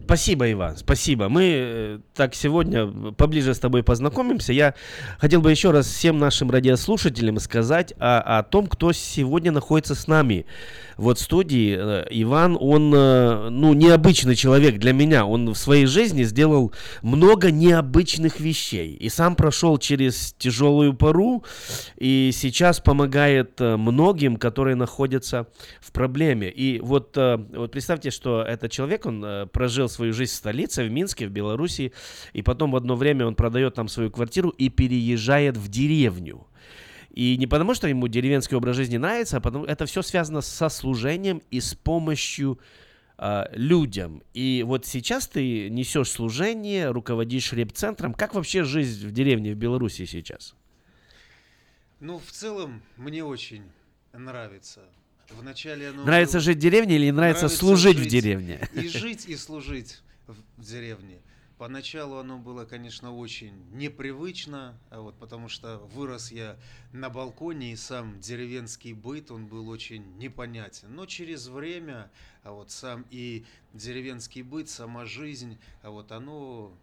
Спасибо, 0.06 0.52
Иван, 0.52 0.76
спасибо. 0.76 1.28
Мы 1.28 1.42
э, 1.52 1.98
так 2.14 2.36
сегодня 2.36 2.86
поближе 2.86 3.52
с 3.52 3.58
тобой 3.58 3.82
познакомимся. 3.82 4.52
Я 4.52 4.74
хотел 5.18 5.40
бы 5.40 5.50
еще 5.50 5.72
раз 5.72 5.88
всем 5.88 6.20
нашим 6.20 6.48
радиослушателям 6.48 7.40
сказать 7.40 7.92
о, 7.98 8.38
о 8.38 8.44
том, 8.44 8.68
кто 8.68 8.92
сегодня 8.92 9.50
находится 9.50 9.96
с 9.96 10.06
нами. 10.06 10.46
Вот 10.96 11.18
в 11.18 11.22
студии 11.22 11.76
э, 11.76 12.06
Иван, 12.10 12.56
он, 12.60 12.94
э, 12.94 13.48
ну, 13.50 13.74
необычный 13.74 14.36
человек 14.36 14.78
для 14.78 14.92
меня. 14.92 15.26
Он 15.26 15.48
в 15.48 15.56
своей 15.56 15.86
жизни 15.86 16.22
сделал 16.22 16.72
много 17.02 17.50
необычных 17.50 18.38
вещей. 18.38 18.94
И 18.94 19.08
сам 19.08 19.34
прошел 19.34 19.76
через 19.76 20.36
тяжелую 20.38 20.94
пору, 20.94 21.42
и 21.96 22.30
сейчас 22.32 22.78
помогает 22.78 23.58
многим, 23.58 24.36
которые 24.36 24.76
находятся 24.76 25.48
в 25.80 25.90
проблеме. 25.90 26.48
И 26.48 26.78
вот, 26.78 27.16
вот 27.16 27.72
представьте, 27.72 28.12
что 28.12 28.42
этот 28.42 28.70
человек, 28.70 29.04
он 29.04 29.35
прожил 29.44 29.88
свою 29.88 30.12
жизнь 30.12 30.32
в 30.32 30.36
столице, 30.36 30.84
в 30.84 30.90
Минске, 30.90 31.26
в 31.26 31.30
Беларуси, 31.30 31.92
и 32.32 32.42
потом 32.42 32.70
в 32.70 32.76
одно 32.76 32.96
время 32.96 33.26
он 33.26 33.34
продает 33.34 33.74
там 33.74 33.88
свою 33.88 34.10
квартиру 34.10 34.50
и 34.50 34.68
переезжает 34.68 35.56
в 35.56 35.68
деревню. 35.68 36.46
И 37.10 37.36
не 37.38 37.46
потому, 37.46 37.74
что 37.74 37.88
ему 37.88 38.08
деревенский 38.08 38.56
образ 38.56 38.76
жизни 38.76 38.98
нравится, 38.98 39.38
а 39.38 39.40
потому 39.40 39.64
это 39.64 39.86
все 39.86 40.02
связано 40.02 40.42
со 40.42 40.68
служением 40.68 41.40
и 41.50 41.60
с 41.60 41.74
помощью 41.74 42.58
э, 43.16 43.44
людям. 43.52 44.22
И 44.34 44.62
вот 44.66 44.84
сейчас 44.84 45.26
ты 45.26 45.70
несешь 45.70 46.10
служение, 46.10 46.90
руководишь 46.90 47.54
реп-центром. 47.54 48.12
Как 48.12 48.34
вообще 48.34 48.64
жизнь 48.64 49.06
в 49.06 49.12
деревне 49.12 49.54
в 49.54 49.56
Беларуси 49.56 50.04
сейчас? 50.04 50.54
Ну, 52.00 52.18
в 52.18 52.30
целом, 52.30 52.82
мне 52.98 53.24
очень 53.24 53.62
нравится. 54.12 54.82
Вначале 55.30 55.90
оно 55.90 56.04
нравится 56.04 56.40
жить 56.40 56.58
в 56.58 56.60
деревне 56.60 56.96
или 56.96 57.10
нравится, 57.10 57.44
нравится 57.44 57.58
служить 57.58 57.96
жить, 57.96 58.06
в 58.06 58.10
деревне? 58.10 58.68
И 58.74 58.88
жить, 58.88 59.26
и 59.26 59.36
служить 59.36 60.00
в 60.26 60.62
деревне. 60.62 61.20
Поначалу 61.58 62.16
оно 62.16 62.36
было, 62.38 62.66
конечно, 62.66 63.16
очень 63.16 63.54
непривычно, 63.72 64.78
а 64.90 65.00
вот, 65.00 65.18
потому 65.18 65.48
что 65.48 65.78
вырос 65.94 66.30
я 66.30 66.58
на 66.92 67.08
балконе, 67.08 67.72
и 67.72 67.76
сам 67.76 68.20
деревенский 68.20 68.92
быт, 68.92 69.30
он 69.30 69.46
был 69.46 69.70
очень 69.70 70.18
непонятен. 70.18 70.94
Но 70.94 71.06
через 71.06 71.46
время, 71.46 72.10
а 72.42 72.52
вот 72.52 72.70
сам 72.70 73.06
и 73.10 73.46
деревенский 73.72 74.42
быт, 74.42 74.68
сама 74.68 75.06
жизнь, 75.06 75.58
а 75.82 75.90
вот 75.90 76.12
оно 76.12 76.76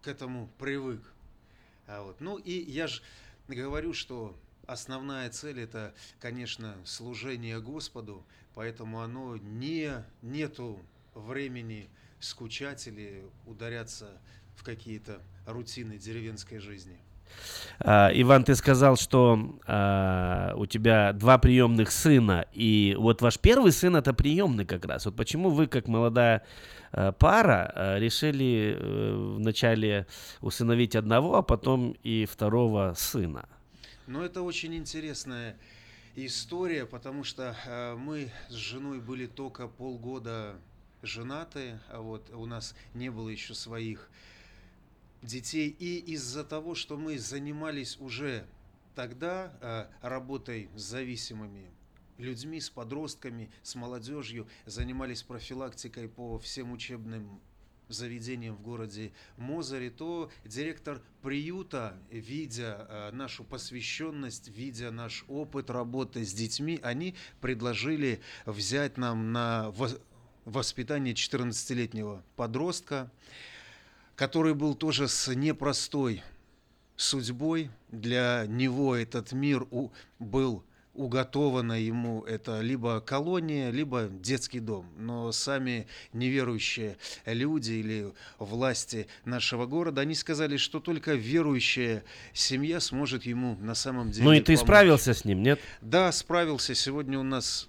к 0.00 0.08
этому 0.08 0.50
привык. 0.58 1.02
А 1.86 2.02
вот, 2.02 2.18
ну 2.20 2.38
и 2.38 2.52
я 2.52 2.86
же 2.86 3.02
говорю, 3.46 3.92
что 3.92 4.34
основная 4.72 5.30
цель 5.30 5.60
это, 5.60 5.94
конечно, 6.20 6.74
служение 6.84 7.60
Господу, 7.60 8.24
поэтому 8.54 9.00
оно 9.00 9.36
не, 9.36 9.92
нету 10.22 10.78
времени 11.14 11.88
скучать 12.20 12.86
или 12.86 13.22
ударяться 13.46 14.06
в 14.56 14.64
какие-то 14.64 15.20
рутины 15.46 15.98
деревенской 15.98 16.58
жизни. 16.58 16.98
Uh, 17.80 18.10
Иван, 18.14 18.44
ты 18.44 18.54
сказал, 18.54 18.96
что 18.96 19.58
uh, 19.66 20.54
у 20.54 20.66
тебя 20.66 21.14
два 21.14 21.38
приемных 21.38 21.90
сына, 21.90 22.44
и 22.52 22.94
вот 22.98 23.22
ваш 23.22 23.38
первый 23.38 23.72
сын 23.72 23.96
это 23.96 24.12
приемный 24.12 24.66
как 24.66 24.84
раз. 24.84 25.06
Вот 25.06 25.16
почему 25.16 25.48
вы, 25.48 25.66
как 25.66 25.88
молодая 25.88 26.42
uh, 26.92 27.12
пара, 27.12 27.96
решили 27.98 28.76
э, 28.78 29.34
вначале 29.38 30.06
усыновить 30.42 30.94
одного, 30.94 31.36
а 31.36 31.42
потом 31.42 31.96
и 32.02 32.26
второго 32.26 32.92
сына? 32.96 33.48
Ну, 34.06 34.22
это 34.22 34.42
очень 34.42 34.74
интересная 34.74 35.56
история, 36.16 36.86
потому 36.86 37.22
что 37.22 37.56
мы 37.98 38.30
с 38.48 38.54
женой 38.54 39.00
были 39.00 39.26
только 39.26 39.68
полгода 39.68 40.60
женаты, 41.02 41.78
а 41.88 42.00
вот 42.00 42.30
у 42.30 42.46
нас 42.46 42.74
не 42.94 43.10
было 43.10 43.28
еще 43.28 43.54
своих 43.54 44.10
детей. 45.22 45.68
И 45.68 45.98
из-за 46.14 46.44
того, 46.44 46.74
что 46.74 46.96
мы 46.96 47.18
занимались 47.18 47.98
уже 48.00 48.44
тогда 48.94 49.52
э, 49.60 49.86
работой 50.06 50.68
с 50.74 50.82
зависимыми 50.82 51.70
людьми, 52.18 52.60
с 52.60 52.70
подростками, 52.70 53.50
с 53.62 53.74
молодежью, 53.74 54.48
занимались 54.66 55.22
профилактикой 55.22 56.08
по 56.08 56.38
всем 56.38 56.72
учебным 56.72 57.40
заведением 57.92 58.54
в 58.54 58.62
городе 58.62 59.12
Мозаре, 59.36 59.90
то 59.90 60.30
директор 60.44 61.00
приюта, 61.22 61.96
видя 62.10 62.86
э, 62.88 63.10
нашу 63.12 63.44
посвященность, 63.44 64.48
видя 64.48 64.90
наш 64.90 65.24
опыт 65.28 65.70
работы 65.70 66.24
с 66.24 66.32
детьми, 66.32 66.80
они 66.82 67.14
предложили 67.40 68.20
взять 68.46 68.96
нам 68.98 69.32
на 69.32 69.72
воспитание 70.44 71.14
14-летнего 71.14 72.22
подростка, 72.36 73.10
который 74.16 74.54
был 74.54 74.74
тоже 74.74 75.08
с 75.08 75.34
непростой 75.34 76.22
судьбой. 76.96 77.70
Для 77.90 78.46
него 78.48 78.96
этот 78.96 79.32
мир 79.32 79.66
был 80.18 80.64
уготована 80.94 81.80
ему 81.80 82.22
это 82.22 82.60
либо 82.60 83.00
колония, 83.00 83.70
либо 83.70 84.08
детский 84.08 84.60
дом. 84.60 84.86
Но 84.96 85.32
сами 85.32 85.86
неверующие 86.12 86.96
люди 87.24 87.72
или 87.72 88.12
власти 88.38 89.06
нашего 89.24 89.66
города, 89.66 90.02
они 90.02 90.14
сказали, 90.14 90.56
что 90.56 90.80
только 90.80 91.14
верующая 91.14 92.04
семья 92.32 92.80
сможет 92.80 93.24
ему 93.24 93.56
на 93.60 93.74
самом 93.74 94.10
деле 94.10 94.24
Ну 94.24 94.32
и 94.32 94.40
ты 94.40 94.54
помочь. 94.54 94.60
справился 94.60 95.14
с 95.14 95.24
ним, 95.24 95.42
нет? 95.42 95.60
Да, 95.80 96.12
справился. 96.12 96.74
Сегодня 96.74 97.18
у 97.18 97.22
нас 97.22 97.68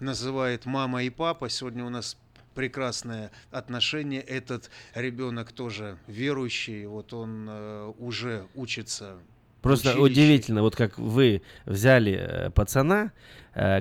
называет 0.00 0.64
мама 0.64 1.02
и 1.02 1.10
папа. 1.10 1.48
Сегодня 1.48 1.84
у 1.84 1.90
нас 1.90 2.16
прекрасное 2.54 3.30
отношение. 3.50 4.20
Этот 4.22 4.70
ребенок 4.94 5.52
тоже 5.52 5.98
верующий, 6.06 6.86
вот 6.86 7.12
он 7.12 7.46
э, 7.48 7.92
уже 7.98 8.46
учится 8.54 9.18
Просто 9.64 9.92
училище. 9.92 10.12
удивительно, 10.12 10.62
вот 10.62 10.76
как 10.76 10.98
вы 10.98 11.40
взяли 11.64 12.12
э, 12.20 12.50
пацана, 12.50 13.12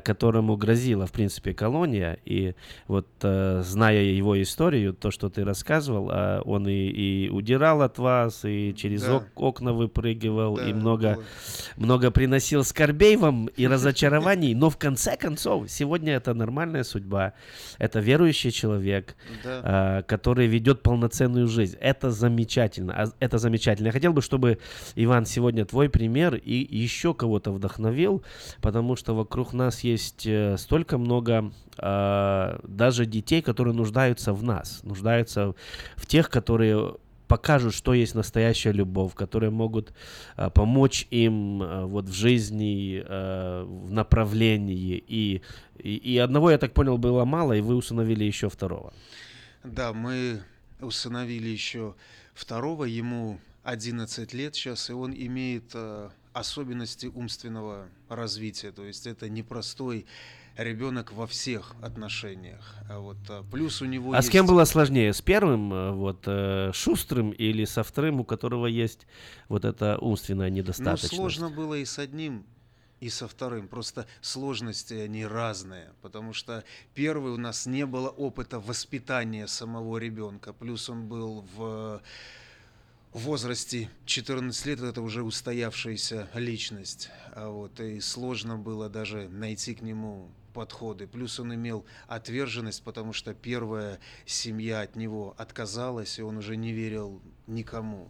которому 0.04 0.56
грозила, 0.58 1.08
в 1.08 1.12
принципе, 1.12 1.54
колония. 1.54 2.20
И 2.26 2.54
вот, 2.88 3.08
э, 3.22 3.62
зная 3.64 4.04
его 4.04 4.42
историю, 4.42 4.94
то, 4.94 5.12
что 5.12 5.30
ты 5.30 5.44
рассказывал, 5.44 6.10
э, 6.12 6.42
он 6.46 6.68
и, 6.68 6.90
и 6.90 7.30
удирал 7.30 7.82
от 7.82 7.98
вас, 7.98 8.46
и 8.46 8.74
через 8.76 9.04
да. 9.04 9.24
окна 9.36 9.74
выпрыгивал, 9.74 10.58
да, 10.58 10.70
и 10.70 10.74
много, 10.74 11.20
много 11.78 12.12
приносил 12.12 12.64
скорбей 12.64 13.16
вам 13.18 13.48
и 13.58 13.68
разочарований. 13.68 14.54
Но 14.54 14.70
в 14.70 14.78
конце 14.78 15.18
концов, 15.18 15.70
сегодня 15.70 16.14
это 16.14 16.34
нормальная 16.34 16.84
судьба. 16.84 17.34
Это 17.80 18.00
верующий 18.00 18.52
человек, 18.52 19.16
да. 19.44 20.04
который 20.08 20.48
ведет 20.48 20.84
полноценную 20.84 21.48
жизнь. 21.48 21.78
Это 21.80 22.12
замечательно. 22.12 22.94
А, 22.94 23.06
это 23.20 23.38
замечательно. 23.38 23.88
Я 23.88 23.92
хотел 23.92 24.14
бы, 24.14 24.22
чтобы, 24.22 24.60
Иван, 24.96 25.26
сегодня 25.26 25.66
твой 25.66 25.90
пример 25.90 26.36
и 26.36 26.54
еще 26.54 27.14
кого-то 27.14 27.52
вдохновил, 27.52 28.24
потому 28.62 28.96
что 28.96 29.16
вокруг 29.16 29.54
нас 29.54 29.63
нас 29.66 29.82
есть 29.82 30.26
э, 30.26 30.58
столько 30.58 30.98
много 30.98 31.52
э, 31.78 32.60
даже 32.64 33.06
детей, 33.06 33.42
которые 33.42 33.74
нуждаются 33.74 34.34
в 34.34 34.44
нас, 34.44 34.82
нуждаются 34.84 35.54
в 35.96 36.06
тех, 36.06 36.30
которые 36.30 36.96
покажут, 37.28 37.74
что 37.74 37.94
есть 37.94 38.16
настоящая 38.16 38.74
любовь, 38.74 39.16
которые 39.16 39.50
могут 39.50 39.94
э, 40.38 40.50
помочь 40.50 41.08
им 41.10 41.64
э, 41.64 41.86
вот 41.86 42.06
в 42.06 42.14
жизни, 42.14 43.04
э, 43.04 43.64
в 43.64 43.92
направлении. 43.92 45.04
И, 45.08 45.42
и, 45.78 45.96
и 45.96 46.18
одного, 46.20 46.52
я 46.52 46.58
так 46.58 46.74
понял, 46.74 46.98
было 46.98 47.26
мало, 47.26 47.54
и 47.54 47.62
вы 47.62 47.76
установили 47.76 48.24
еще 48.24 48.50
второго. 48.50 48.94
Да, 49.64 49.94
мы 49.94 50.44
установили 50.80 51.50
еще 51.50 51.96
второго, 52.36 52.84
ему 52.84 53.40
11 53.64 54.34
лет 54.34 54.56
сейчас, 54.56 54.90
и 54.90 54.94
он 54.94 55.14
имеет 55.14 55.76
особенности 56.34 57.08
умственного 57.08 57.88
развития. 58.10 58.72
То 58.72 58.84
есть 58.86 59.08
это 59.08 59.30
непростой 59.30 60.06
ребенок 60.58 61.12
во 61.12 61.26
всех 61.28 61.76
отношениях. 61.82 62.76
А 62.90 63.00
вот 63.00 63.18
а, 63.30 63.44
плюс 63.44 63.82
у 63.82 63.86
него. 63.86 64.14
А 64.14 64.18
есть... 64.18 64.28
с 64.28 64.32
кем 64.32 64.46
было 64.46 64.66
сложнее? 64.66 65.14
С 65.14 65.22
первым, 65.22 65.74
э, 65.74 65.92
вот 65.92 66.24
э, 66.26 66.72
шустрым 66.74 67.32
или 67.32 67.66
со 67.66 67.84
вторым, 67.84 68.20
у 68.20 68.26
которого 68.26 68.68
есть 68.68 69.08
вот 69.50 69.66
эта 69.66 69.98
умственная 69.98 70.50
недостаточность? 70.50 71.14
Ну, 71.14 71.18
сложно 71.18 71.50
было 71.50 71.76
и 71.76 71.86
с 71.86 71.98
одним, 71.98 72.46
и 73.00 73.10
со 73.10 73.28
вторым. 73.28 73.68
Просто 73.68 74.06
сложности 74.22 74.94
они 74.94 75.26
разные, 75.26 75.92
потому 76.02 76.34
что 76.34 76.64
первый 76.94 77.34
у 77.34 77.38
нас 77.38 77.66
не 77.66 77.86
было 77.86 78.10
опыта 78.10 78.60
воспитания 78.60 79.48
самого 79.48 79.98
ребенка, 79.98 80.54
плюс 80.54 80.90
он 80.90 81.08
был 81.08 81.46
в 81.56 82.02
в 83.14 83.20
возрасте 83.20 83.90
14 84.06 84.66
лет 84.66 84.82
это 84.82 85.02
уже 85.02 85.22
устоявшаяся 85.22 86.30
личность. 86.34 87.10
А 87.34 87.50
вот, 87.50 87.80
и 87.80 88.00
сложно 88.00 88.58
было 88.58 88.90
даже 88.90 89.30
найти 89.30 89.76
к 89.76 89.82
нему 89.82 90.32
подходы. 90.54 91.08
Плюс 91.08 91.40
он 91.40 91.54
имел 91.54 91.86
отверженность, 92.08 92.84
потому 92.84 93.14
что 93.14 93.34
первая 93.34 94.00
семья 94.26 94.82
от 94.82 94.96
него 94.96 95.36
отказалась, 95.38 96.18
и 96.18 96.24
он 96.24 96.38
уже 96.38 96.58
не 96.58 96.74
верил 96.74 97.22
никому. 97.46 98.10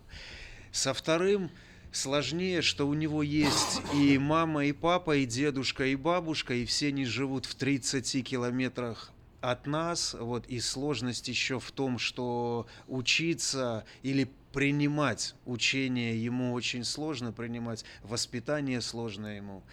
Со 0.72 0.94
вторым 0.94 1.52
сложнее, 1.92 2.62
что 2.62 2.88
у 2.88 2.94
него 2.94 3.24
есть 3.24 3.82
и 3.94 4.18
мама, 4.18 4.66
и 4.66 4.72
папа, 4.72 5.18
и 5.18 5.26
дедушка, 5.26 5.86
и 5.86 5.96
бабушка, 5.96 6.54
и 6.54 6.66
все 6.66 6.88
они 6.88 7.06
живут 7.06 7.46
в 7.46 7.56
30 7.56 8.26
километрах 8.26 9.12
от 9.42 9.68
нас. 9.68 10.16
Вот, 10.18 10.48
и 10.48 10.62
сложность 10.62 11.28
еще 11.28 11.60
в 11.60 11.72
том, 11.72 12.00
что 12.00 12.68
учиться 12.88 13.86
или 14.02 14.30
принимать 14.54 15.36
учение 15.46 16.24
ему 16.24 16.54
очень 16.54 16.86
сложно, 16.86 17.34
принимать 17.34 17.84
воспитание 18.04 18.80
сложно 18.80 19.36
ему. 19.36 19.64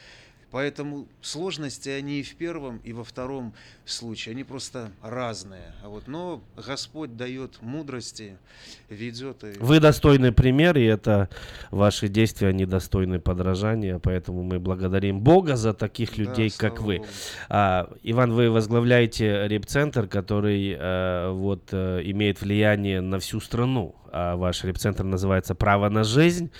Поэтому 0.50 1.06
сложности 1.20 1.90
они 1.90 2.20
и 2.20 2.22
в 2.24 2.34
первом, 2.34 2.78
и 2.78 2.92
во 2.92 3.04
втором 3.04 3.54
случае, 3.84 4.32
они 4.32 4.42
просто 4.42 4.90
разные. 5.00 5.72
А 5.84 5.88
вот, 5.88 6.08
но 6.08 6.42
Господь 6.56 7.16
дает 7.16 7.62
мудрости, 7.62 8.36
ведет. 8.88 9.44
И... 9.44 9.58
Вы 9.60 9.78
достойный 9.78 10.32
пример, 10.32 10.76
и 10.76 10.84
это 10.84 11.28
ваши 11.70 12.08
действия, 12.08 12.48
они 12.48 12.66
достойны 12.66 13.20
подражания, 13.20 14.00
поэтому 14.00 14.42
мы 14.42 14.58
благодарим 14.58 15.20
Бога 15.20 15.54
за 15.54 15.72
таких 15.72 16.18
людей, 16.18 16.50
да, 16.50 16.56
как 16.68 16.80
вы. 16.80 17.02
А, 17.48 17.88
Иван, 18.02 18.32
вы 18.32 18.50
возглавляете 18.50 19.46
реп-центр, 19.46 20.08
который 20.08 20.76
а, 20.76 21.32
вот 21.32 21.68
а, 21.70 22.00
имеет 22.00 22.40
влияние 22.40 23.00
на 23.00 23.20
всю 23.20 23.40
страну 23.40 23.94
а 24.12 24.36
ваш 24.36 24.64
репцентр 24.64 25.04
называется 25.04 25.54
«Право 25.54 25.88
на 25.88 26.04
жизнь». 26.04 26.50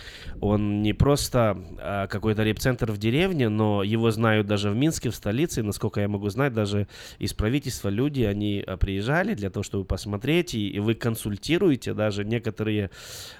Он 0.41 0.83
не 0.83 0.93
просто 0.93 1.59
а, 1.79 2.07
какой-то 2.07 2.43
репцентр 2.43 2.93
в 2.93 2.99
деревне, 2.99 3.49
но 3.49 3.83
его 3.83 4.11
знают 4.11 4.47
даже 4.47 4.71
в 4.71 4.77
Минске, 4.77 5.11
в 5.11 5.15
столице. 5.15 5.61
И, 5.61 5.63
насколько 5.63 6.01
я 6.01 6.09
могу 6.09 6.29
знать, 6.29 6.53
даже 6.53 6.87
из 7.19 7.35
правительства 7.35 7.89
люди, 7.89 8.23
они 8.23 8.63
а, 8.67 8.77
приезжали 8.77 9.35
для 9.35 9.51
того, 9.51 9.63
чтобы 9.63 9.85
посмотреть, 9.85 10.55
и, 10.55 10.79
вы 10.79 10.95
консультируете 10.95 11.95
даже 11.95 12.25
некоторые 12.25 12.91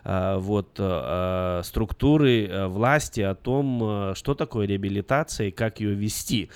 а, 0.05 0.39
вот 0.39 0.81
структуры 1.67 2.67
власти 2.69 3.21
о 3.21 3.35
том, 3.35 4.15
что 4.15 4.35
такое 4.35 4.67
реабилитация 4.67 5.49
и 5.49 5.51
как 5.51 5.81
ее 5.81 5.95
вести. 5.95 6.51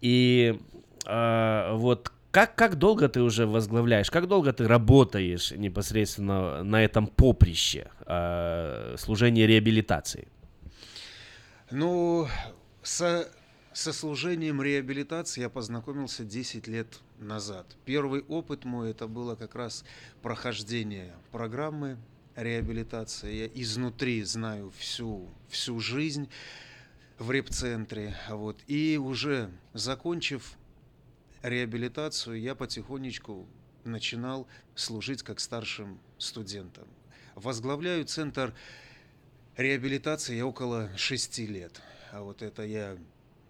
И 0.00 0.58
вот 1.06 2.12
как, 2.30 2.54
как 2.54 2.76
долго 2.76 3.08
ты 3.08 3.22
уже 3.22 3.46
возглавляешь, 3.46 4.10
как 4.10 4.28
долго 4.28 4.52
ты 4.52 4.68
работаешь 4.68 5.50
непосредственно 5.52 6.62
на 6.62 6.84
этом 6.84 7.06
поприще 7.08 7.90
э, 8.06 8.94
служения 8.98 9.46
реабилитации? 9.46 10.28
Ну, 11.70 12.28
со, 12.82 13.28
со 13.72 13.92
служением 13.92 14.62
реабилитации 14.62 15.40
я 15.40 15.48
познакомился 15.48 16.24
10 16.24 16.68
лет 16.68 17.00
назад. 17.18 17.66
Первый 17.84 18.22
опыт 18.22 18.64
мой 18.64 18.90
это 18.90 19.08
было 19.08 19.34
как 19.34 19.54
раз 19.54 19.84
прохождение 20.22 21.12
программы 21.32 21.96
реабилитации. 22.36 23.34
Я 23.34 23.46
изнутри 23.46 24.22
знаю 24.22 24.72
всю, 24.78 25.28
всю 25.48 25.80
жизнь 25.80 26.28
в 27.18 27.30
репцентре. 27.30 28.16
Вот. 28.28 28.58
И 28.66 28.98
уже 28.98 29.50
закончив 29.74 30.56
реабилитацию 31.42 32.40
я 32.40 32.54
потихонечку 32.54 33.46
начинал 33.84 34.46
служить 34.74 35.22
как 35.22 35.40
старшим 35.40 36.00
студентом. 36.18 36.86
Возглавляю 37.34 38.04
центр 38.04 38.54
реабилитации 39.56 40.36
я 40.36 40.46
около 40.46 40.90
шести 40.96 41.46
лет. 41.46 41.80
А 42.12 42.22
вот 42.22 42.42
это 42.42 42.62
я 42.64 42.98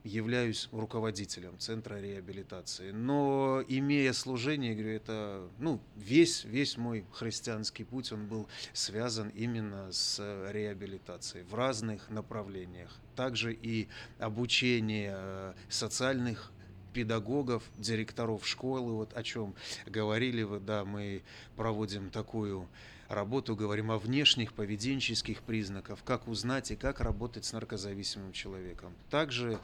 являюсь 0.04 0.68
руководителем 0.72 1.58
центра 1.58 2.00
реабилитации. 2.00 2.90
Но 2.90 3.62
имея 3.68 4.12
служение, 4.12 4.74
говорю, 4.74 4.96
это, 4.96 5.48
ну, 5.58 5.80
весь, 5.96 6.44
весь 6.44 6.76
мой 6.76 7.04
христианский 7.12 7.84
путь, 7.84 8.12
он 8.12 8.26
был 8.26 8.48
связан 8.72 9.28
именно 9.30 9.92
с 9.92 10.18
реабилитацией 10.50 11.44
в 11.44 11.54
разных 11.54 12.08
направлениях. 12.08 12.96
Также 13.14 13.52
и 13.52 13.88
обучение 14.18 15.14
э, 15.14 15.54
социальных 15.68 16.50
педагогов, 16.92 17.62
директоров 17.78 18.46
школы, 18.46 18.92
вот 18.92 19.16
о 19.16 19.22
чем 19.22 19.54
говорили 19.86 20.42
вы, 20.42 20.60
да, 20.60 20.84
мы 20.84 21.22
проводим 21.56 22.10
такую 22.10 22.68
работу, 23.08 23.56
говорим 23.56 23.90
о 23.90 23.98
внешних 23.98 24.52
поведенческих 24.52 25.42
признаках, 25.42 25.98
как 26.04 26.28
узнать 26.28 26.70
и 26.70 26.76
как 26.76 27.00
работать 27.00 27.44
с 27.44 27.52
наркозависимым 27.52 28.32
человеком. 28.32 28.92
Также 29.10 29.58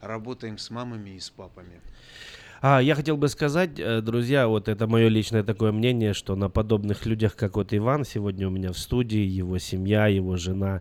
работаем 0.00 0.58
с 0.58 0.70
мамами 0.70 1.10
и 1.10 1.20
с 1.20 1.30
папами. 1.30 1.80
А, 2.64 2.80
я 2.80 2.94
хотел 2.94 3.16
бы 3.16 3.26
сказать, 3.26 3.70
э, 3.80 4.00
друзья, 4.02 4.46
вот 4.46 4.68
это 4.68 4.86
мое 4.86 5.08
личное 5.08 5.42
такое 5.42 5.72
мнение, 5.72 6.14
что 6.14 6.36
на 6.36 6.48
подобных 6.48 7.06
людях, 7.06 7.34
как 7.34 7.56
вот 7.56 7.74
Иван 7.74 8.04
сегодня 8.04 8.46
у 8.46 8.52
меня 8.52 8.72
в 8.72 8.78
студии, 8.78 9.18
его 9.18 9.58
семья, 9.58 10.06
его 10.06 10.36
жена, 10.36 10.80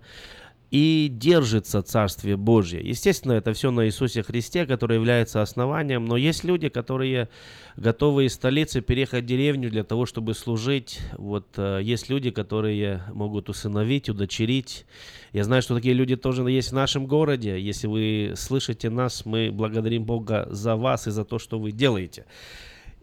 и 0.71 1.09
держится 1.11 1.81
Царствие 1.81 2.37
Божье. 2.37 2.81
Естественно, 2.81 3.33
это 3.33 3.51
все 3.51 3.71
на 3.71 3.85
Иисусе 3.85 4.23
Христе, 4.23 4.65
который 4.65 4.95
является 4.95 5.41
основанием, 5.41 6.05
но 6.05 6.15
есть 6.15 6.45
люди, 6.45 6.69
которые 6.69 7.27
готовы 7.75 8.25
из 8.25 8.33
столицы 8.33 8.79
переехать 8.79 9.25
в 9.25 9.27
деревню 9.27 9.69
для 9.69 9.83
того, 9.83 10.05
чтобы 10.05 10.33
служить. 10.33 11.01
Вот 11.17 11.47
э, 11.57 11.81
есть 11.83 12.09
люди, 12.09 12.31
которые 12.31 13.03
могут 13.13 13.49
усыновить, 13.49 14.09
удочерить. 14.09 14.85
Я 15.33 15.43
знаю, 15.43 15.61
что 15.61 15.75
такие 15.75 15.93
люди 15.93 16.15
тоже 16.15 16.49
есть 16.49 16.69
в 16.69 16.75
нашем 16.75 17.05
городе. 17.05 17.59
Если 17.59 17.87
вы 17.87 18.33
слышите 18.37 18.89
нас, 18.89 19.25
мы 19.25 19.51
благодарим 19.51 20.05
Бога 20.05 20.47
за 20.49 20.77
вас 20.77 21.05
и 21.05 21.11
за 21.11 21.25
то, 21.25 21.37
что 21.37 21.59
вы 21.59 21.73
делаете. 21.73 22.25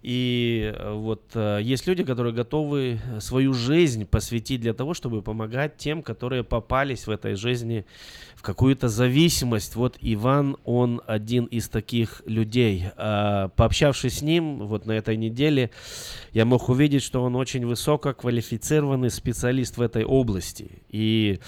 И 0.02 0.72
э, 0.74 0.92
вот 0.92 1.32
э, 1.34 1.58
есть 1.62 1.86
люди, 1.86 2.04
которые 2.04 2.32
готовы 2.32 3.00
свою 3.20 3.52
жизнь 3.52 4.06
посвятить 4.06 4.60
для 4.60 4.74
того, 4.74 4.94
чтобы 4.94 5.22
помогать 5.22 5.76
тем, 5.76 6.02
которые 6.02 6.44
попались 6.44 7.06
в 7.06 7.10
этой 7.10 7.34
жизни 7.34 7.84
в 8.38 8.42
какую-то 8.42 8.88
зависимость. 8.88 9.74
Вот 9.74 9.98
Иван, 10.00 10.58
он 10.64 11.02
один 11.08 11.46
из 11.46 11.68
таких 11.68 12.22
людей. 12.24 12.84
А, 12.96 13.48
пообщавшись 13.48 14.18
с 14.18 14.22
ним 14.22 14.58
вот 14.68 14.86
на 14.86 14.92
этой 14.92 15.16
неделе, 15.16 15.72
я 16.32 16.44
мог 16.44 16.68
увидеть, 16.68 17.02
что 17.02 17.24
он 17.24 17.34
очень 17.34 17.66
высококвалифицированный 17.66 19.10
специалист 19.10 19.76
в 19.76 19.82
этой 19.82 20.04
области. 20.04 20.82
И 20.88 21.40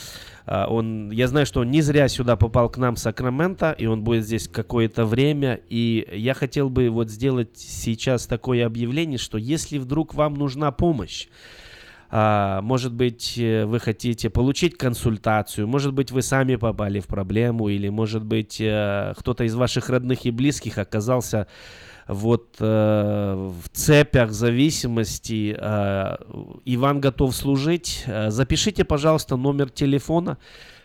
а, 0.47 0.67
он, 0.67 1.13
я 1.13 1.29
знаю, 1.29 1.47
что 1.47 1.61
он 1.61 1.71
не 1.71 1.81
зря 1.81 2.09
сюда 2.09 2.35
попал 2.35 2.69
к 2.69 2.77
нам 2.77 2.97
с 2.97 3.03
Сакрамента, 3.03 3.71
и 3.71 3.87
он 3.87 4.03
будет 4.03 4.25
здесь 4.25 4.49
какое-то 4.49 5.05
время. 5.05 5.61
И 5.69 6.09
я 6.13 6.35
хотел 6.35 6.71
бы 6.71 6.91
вот 6.91 7.09
сделать 7.09 7.51
сейчас 7.57 8.27
такое 8.27 8.67
объявление, 8.67 9.19
что 9.19 9.39
если 9.39 9.79
вдруг 9.79 10.13
вам 10.13 10.35
нужна 10.35 10.73
помощь, 10.73 11.29
может 12.11 12.93
быть, 12.93 13.39
э, 13.39 13.65
вы 13.67 13.79
хотите 13.79 14.31
получить 14.31 14.77
консультацию, 14.77 15.69
может 15.69 15.93
быть, 15.93 16.11
вы 16.11 16.23
сами 16.23 16.57
попали 16.57 16.99
в 16.99 17.07
проблему, 17.07 17.69
или, 17.69 17.89
может 17.89 18.25
быть, 18.25 18.61
э, 18.61 19.15
кто-то 19.17 19.45
из 19.45 19.55
ваших 19.55 19.89
родных 19.91 20.27
и 20.27 20.33
близких 20.33 20.79
оказался 20.79 21.47
вот 22.09 22.57
э, 22.59 23.51
в 23.63 23.69
цепях 23.69 24.33
зависимости. 24.33 25.55
Э, 25.57 26.17
Иван 26.65 27.01
готов 27.01 27.35
служить. 27.35 28.05
Запишите, 28.29 28.85
пожалуйста, 28.85 29.37
номер 29.37 29.71
телефона, 29.71 30.39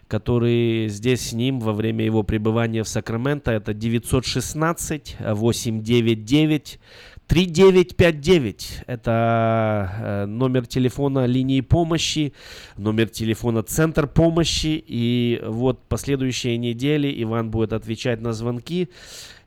который 0.08 0.88
здесь 0.90 1.30
с 1.30 1.34
ним 1.34 1.60
во 1.60 1.74
время 1.74 2.06
его 2.06 2.22
пребывания 2.22 2.84
в 2.84 2.88
Сакраменто. 2.88 3.50
Это 3.50 3.74
916 3.74 5.18
899 5.20 6.80
3959– 7.28 8.84
это 8.88 9.92
э, 10.00 10.26
номер 10.26 10.68
телефона 10.68 11.26
линии 11.26 11.62
помощи, 11.62 12.34
номер 12.78 13.10
телефона 13.10 13.64
центр 13.64 14.08
помощи. 14.08 14.84
И 14.86 15.42
вот 15.44 15.88
последующие 15.88 16.58
недели 16.58 17.14
Иван 17.24 17.50
будет 17.50 17.74
отвечать 17.74 18.22
на 18.22 18.32
звонки. 18.34 18.90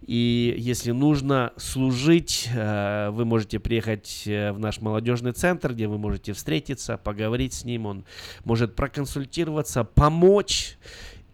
И 0.06 0.54
если 0.58 0.92
нужно 0.92 1.52
служить, 1.56 2.48
э, 2.54 3.10
вы 3.10 3.24
можете 3.24 3.58
приехать 3.58 4.22
э, 4.26 4.52
в 4.52 4.58
наш 4.58 4.80
молодежный 4.80 5.32
центр, 5.32 5.72
где 5.72 5.86
вы 5.86 5.98
можете 5.98 6.32
встретиться, 6.32 6.96
поговорить 6.96 7.52
с 7.52 7.64
ним. 7.64 7.86
Он 7.86 8.04
может 8.44 8.74
проконсультироваться, 8.74 9.84
помочь. 9.84 10.78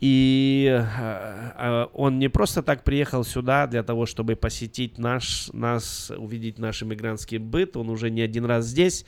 И 0.04 0.68
э, 0.68 1.86
он 1.94 2.18
не 2.18 2.28
просто 2.28 2.62
так 2.62 2.84
приехал 2.84 3.24
сюда 3.24 3.66
для 3.66 3.82
того, 3.82 4.04
чтобы 4.04 4.36
посетить 4.36 4.98
наш, 4.98 5.48
нас, 5.54 6.12
увидеть 6.14 6.58
наш 6.58 6.82
иммигрантский 6.82 7.38
быт. 7.38 7.74
Он 7.78 7.88
уже 7.88 8.10
не 8.10 8.20
один 8.20 8.44
раз 8.44 8.66
здесь. 8.66 9.06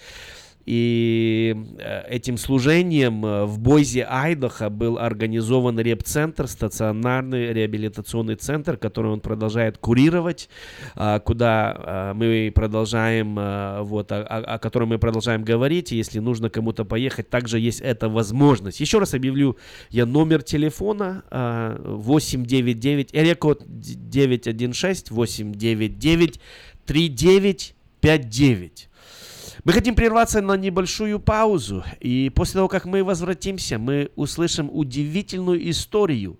И 0.66 1.56
э, 1.78 2.02
этим 2.08 2.36
служением 2.36 3.24
э, 3.24 3.44
в 3.44 3.60
Бойзе, 3.60 4.04
Айдахо 4.08 4.68
был 4.68 4.98
организован 4.98 5.78
реп-центр, 5.78 6.48
стационарный 6.48 7.52
реабилитационный 7.52 8.34
центр, 8.34 8.76
который 8.76 9.12
он 9.12 9.20
продолжает 9.20 9.78
курировать, 9.78 10.48
а, 10.96 11.20
куда 11.20 12.12
мы 12.16 12.50
продолжаем, 12.54 13.36
вот, 13.84 14.10
о, 14.10 14.22
о 14.22 14.58
котором 14.58 14.88
мы 14.88 14.98
продолжаем 14.98 15.44
говорить. 15.44 15.92
Если 15.92 16.18
нужно 16.18 16.50
кому-то 16.50 16.84
поехать, 16.84 17.30
также 17.30 17.60
есть 17.60 17.80
эта 17.80 18.08
возможность. 18.08 18.80
Еще 18.80 18.98
раз 18.98 19.14
объявлю 19.14 19.56
я 19.90 20.04
номер 20.04 20.42
телефона 20.42 21.22
899, 21.84 23.10
эрекод 23.12 23.62
916 23.68 25.12
899 25.12 26.40
3959. 26.86 28.88
Мы 29.66 29.72
хотим 29.72 29.96
прерваться 29.96 30.40
на 30.40 30.56
небольшую 30.56 31.18
паузу, 31.18 31.82
и 31.98 32.30
после 32.30 32.58
того, 32.58 32.68
как 32.68 32.84
мы 32.84 33.02
возвратимся, 33.02 33.78
мы 33.80 34.12
услышим 34.14 34.70
удивительную 34.72 35.68
историю. 35.68 36.38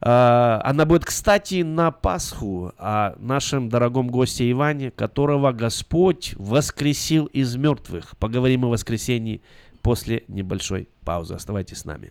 А, 0.00 0.58
она 0.64 0.86
будет, 0.86 1.04
кстати, 1.04 1.60
на 1.60 1.90
Пасху 1.90 2.72
о 2.78 3.16
нашем 3.18 3.68
дорогом 3.68 4.08
госте 4.08 4.50
Иване, 4.50 4.90
которого 4.90 5.52
Господь 5.52 6.32
воскресил 6.38 7.26
из 7.26 7.54
мертвых. 7.54 8.16
Поговорим 8.16 8.64
о 8.64 8.70
воскресении 8.70 9.42
после 9.82 10.24
небольшой 10.26 10.88
паузы. 11.04 11.34
Оставайтесь 11.34 11.80
с 11.80 11.84
нами. 11.84 12.10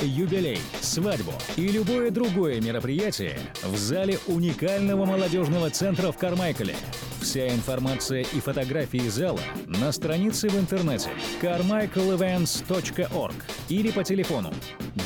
юбилей, 0.00 0.58
свадьбу 0.80 1.32
и 1.56 1.68
любое 1.68 2.10
другое 2.10 2.60
мероприятие 2.60 3.38
в 3.62 3.76
зале 3.76 4.18
уникального 4.26 5.04
молодежного 5.04 5.70
центра 5.70 6.12
в 6.12 6.16
Кармайкале. 6.16 6.74
Вся 7.20 7.48
информация 7.48 8.22
и 8.22 8.40
фотографии 8.40 9.08
зала 9.08 9.40
на 9.66 9.92
странице 9.92 10.48
в 10.48 10.58
интернете 10.58 11.10
carmichaelevents.org 11.42 13.34
или 13.68 13.90
по 13.90 14.02
телефону 14.02 14.52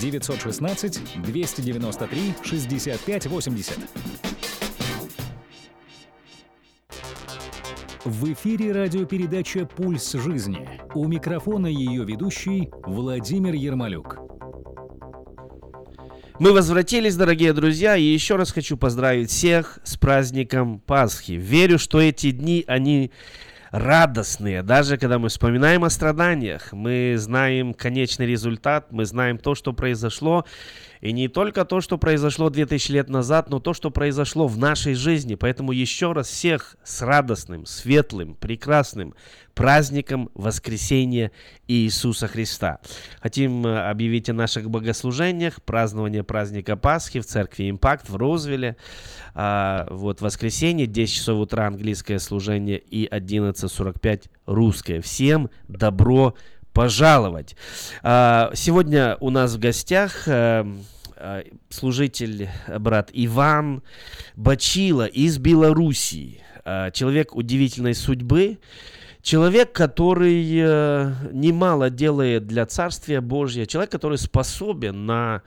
916 0.00 1.22
293 1.22 2.34
65 2.42 3.26
80. 3.26 3.78
В 8.04 8.32
эфире 8.34 8.72
радиопередача 8.72 9.64
«Пульс 9.64 10.12
жизни». 10.12 10.68
У 10.94 11.06
микрофона 11.08 11.68
ее 11.68 12.04
ведущий 12.04 12.70
Владимир 12.84 13.54
Ермолюк. 13.54 14.23
Мы 16.40 16.52
возвратились, 16.52 17.14
дорогие 17.14 17.52
друзья, 17.52 17.96
и 17.96 18.02
еще 18.02 18.34
раз 18.34 18.50
хочу 18.50 18.76
поздравить 18.76 19.30
всех 19.30 19.78
с 19.84 19.96
праздником 19.96 20.80
Пасхи. 20.80 21.32
Верю, 21.32 21.78
что 21.78 22.00
эти 22.00 22.32
дни, 22.32 22.64
они 22.66 23.12
радостные. 23.70 24.64
Даже 24.64 24.98
когда 24.98 25.20
мы 25.20 25.28
вспоминаем 25.28 25.84
о 25.84 25.90
страданиях, 25.90 26.72
мы 26.72 27.14
знаем 27.18 27.72
конечный 27.72 28.26
результат, 28.26 28.90
мы 28.90 29.04
знаем 29.04 29.38
то, 29.38 29.54
что 29.54 29.72
произошло, 29.72 30.44
и 31.04 31.12
не 31.12 31.28
только 31.28 31.66
то, 31.66 31.82
что 31.82 31.98
произошло 31.98 32.48
2000 32.48 32.90
лет 32.90 33.10
назад, 33.10 33.50
но 33.50 33.60
то, 33.60 33.74
что 33.74 33.90
произошло 33.90 34.48
в 34.48 34.56
нашей 34.56 34.94
жизни. 34.94 35.34
Поэтому 35.34 35.70
еще 35.70 36.12
раз 36.12 36.28
всех 36.28 36.76
с 36.82 37.02
радостным, 37.02 37.66
светлым, 37.66 38.34
прекрасным 38.36 39.14
праздником 39.52 40.30
воскресения 40.32 41.30
Иисуса 41.68 42.26
Христа. 42.26 42.78
Хотим 43.20 43.66
э, 43.66 43.90
объявить 43.90 44.30
о 44.30 44.32
наших 44.32 44.70
богослужениях, 44.70 45.62
празднование 45.62 46.24
праздника 46.24 46.74
Пасхи 46.74 47.20
в 47.20 47.26
церкви 47.26 47.68
Импакт 47.68 48.08
в 48.08 48.16
Розвилле. 48.16 48.78
А, 49.34 49.86
вот 49.90 50.22
воскресенье, 50.22 50.86
10 50.86 51.14
часов 51.14 51.38
утра 51.38 51.66
английское 51.66 52.18
служение 52.18 52.78
и 52.78 53.06
11.45 53.06 54.22
русское. 54.46 55.02
Всем 55.02 55.50
добро 55.68 56.34
пожаловать. 56.72 57.56
А, 58.02 58.50
сегодня 58.54 59.18
у 59.20 59.28
нас 59.28 59.54
в 59.54 59.58
гостях 59.58 60.26
э, 60.26 60.64
э, 60.64 60.93
служитель, 61.68 62.48
брат 62.78 63.10
Иван 63.12 63.82
Бачила 64.36 65.06
из 65.06 65.38
Белоруссии. 65.38 66.40
Человек 66.92 67.36
удивительной 67.36 67.94
судьбы, 67.94 68.58
Человек, 69.24 69.72
который 69.72 70.46
э, 70.54 71.12
немало 71.32 71.88
делает 71.88 72.46
для 72.46 72.66
Царствия 72.66 73.22
Божьего, 73.22 73.64
человек, 73.64 73.90
который 73.90 74.18
способен 74.18 75.06
на 75.06 75.40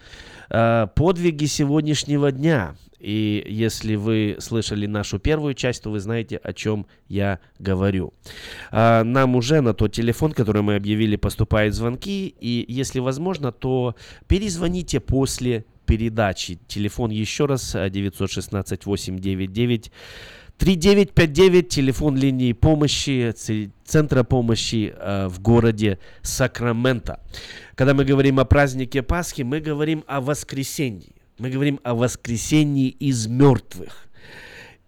э, 0.50 0.88
подвиги 0.96 1.46
сегодняшнего 1.46 2.32
дня. 2.32 2.76
И 3.00 3.46
если 3.48 3.96
вы 3.96 4.38
слышали 4.40 4.86
нашу 4.88 5.20
первую 5.20 5.54
часть, 5.54 5.84
то 5.84 5.92
вы 5.92 6.00
знаете, 6.00 6.38
о 6.38 6.54
чем 6.54 6.88
я 7.08 7.40
говорю. 7.60 8.14
А, 8.72 9.04
нам 9.04 9.36
уже 9.36 9.62
на 9.62 9.74
тот 9.74 9.92
телефон, 9.92 10.32
который 10.32 10.62
мы 10.62 10.76
объявили, 10.76 11.16
поступают 11.16 11.76
звонки. 11.76 12.34
И 12.40 12.66
если 12.68 13.00
возможно, 13.00 13.52
то 13.52 13.96
перезвоните 14.28 15.00
после 15.00 15.66
передачи. 15.86 16.60
Телефон 16.68 17.12
еще 17.12 17.46
раз 17.46 17.74
916 17.74 18.86
899 18.86 19.92
3959, 20.58 21.70
телефон 21.70 22.18
линии 22.18 22.52
помощи, 22.54 23.32
центра 23.86 24.24
помощи 24.24 24.92
э, 24.96 25.28
в 25.28 25.40
городе 25.40 26.00
Сакраменто. 26.24 27.20
Когда 27.76 27.94
мы 27.94 28.06
говорим 28.06 28.40
о 28.40 28.46
празднике 28.46 29.04
Пасхи, 29.04 29.44
мы 29.44 29.60
говорим 29.60 30.04
о 30.08 30.20
воскресенье. 30.20 31.17
Мы 31.38 31.52
говорим 31.52 31.80
о 31.84 31.94
воскресенье 31.94 32.90
из 32.90 33.28
мертвых. 33.28 34.08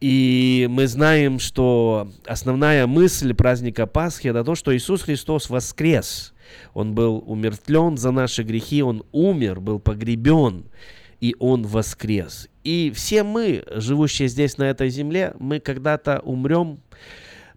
И 0.02 0.66
мы 0.70 0.88
знаем, 0.88 1.38
что 1.38 2.12
основная 2.26 2.88
мысль 2.88 3.36
праздника 3.36 3.86
Пасхи 3.86 4.30
это 4.30 4.44
то, 4.44 4.56
что 4.56 4.76
Иисус 4.76 5.04
Христос 5.04 5.50
воскрес. 5.50 6.34
Он 6.74 6.96
был 6.96 7.24
умертвлен 7.28 7.98
за 7.98 8.10
наши 8.12 8.42
грехи, 8.42 8.82
Он 8.82 9.04
умер, 9.12 9.60
был 9.60 9.80
погребен, 9.80 10.66
и 11.20 11.36
Он 11.38 11.68
воскрес. 11.68 12.48
И 12.64 12.92
все 12.96 13.24
мы, 13.24 13.64
живущие 13.70 14.28
здесь 14.28 14.58
на 14.58 14.64
этой 14.64 14.90
земле, 14.90 15.36
мы 15.38 15.60
когда-то 15.60 16.20
умрем, 16.22 16.80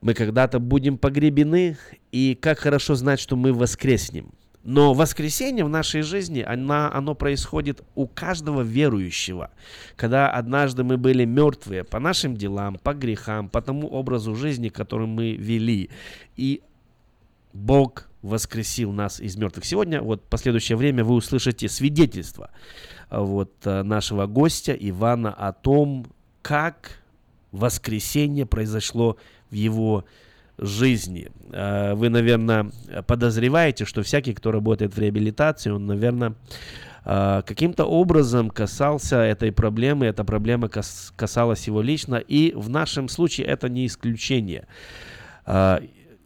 мы 0.03 0.13
когда-то 0.13 0.59
будем 0.59 0.99
погребены, 0.99 1.79
и 2.11 2.37
как 2.39 2.59
хорошо 2.59 2.95
знать, 2.97 3.21
что 3.21 3.37
мы 3.37 3.55
воскреснем. 3.55 4.33
Но 4.65 4.95
воскресение 4.95 5.65
в 5.65 5.69
нашей 5.69 6.03
жизни, 6.03 6.41
оно, 6.41 6.91
оно 6.93 7.15
происходит 7.15 7.83
у 7.97 8.07
каждого 8.07 8.63
верующего. 8.63 9.51
Когда 9.97 10.31
однажды 10.31 10.85
мы 10.85 10.97
были 10.97 11.25
мертвые 11.25 11.83
по 11.83 11.99
нашим 11.99 12.37
делам, 12.37 12.77
по 12.77 12.95
грехам, 12.95 13.49
по 13.49 13.61
тому 13.61 13.89
образу 13.89 14.37
жизни, 14.37 14.69
который 14.69 15.09
мы 15.09 15.33
вели. 15.33 15.91
И 16.37 16.63
Бог 17.53 18.09
воскресил 18.23 18.93
нас 18.93 19.19
из 19.21 19.37
мертвых. 19.37 19.65
Сегодня, 19.65 20.01
вот 20.01 20.23
в 20.23 20.29
последующее 20.29 20.77
время, 20.77 21.03
вы 21.03 21.17
услышите 21.17 21.69
свидетельство 21.69 22.51
вот, 23.11 23.53
э, 23.65 23.83
нашего 23.83 24.27
гостя 24.27 24.73
Ивана 24.73 25.33
о 25.33 25.53
том, 25.53 26.07
как 26.41 27.03
воскресение 27.51 28.47
произошло 28.47 29.17
в 29.51 29.55
его 29.55 29.99
жизни. 29.99 30.09
Э, 30.59 31.95
вы, 31.95 32.09
наверное, 32.09 32.71
подозреваете, 33.07 33.85
что 33.85 34.03
всякий, 34.03 34.35
кто 34.35 34.53
работает 34.53 34.95
в 34.95 34.99
реабилитации, 34.99 35.71
он, 35.71 35.87
наверное, 35.87 36.35
э, 37.05 37.43
каким-то 37.47 37.85
образом 37.85 38.51
касался 38.51 39.17
этой 39.17 39.53
проблемы, 39.53 40.07
эта 40.07 40.25
проблема 40.25 40.69
касалась 40.69 41.67
его 41.67 41.83
лично, 41.83 42.17
и 42.17 42.53
в 42.55 42.69
нашем 42.69 43.09
случае 43.09 43.47
это 43.47 43.69
не 43.69 43.87
исключение. 43.87 44.67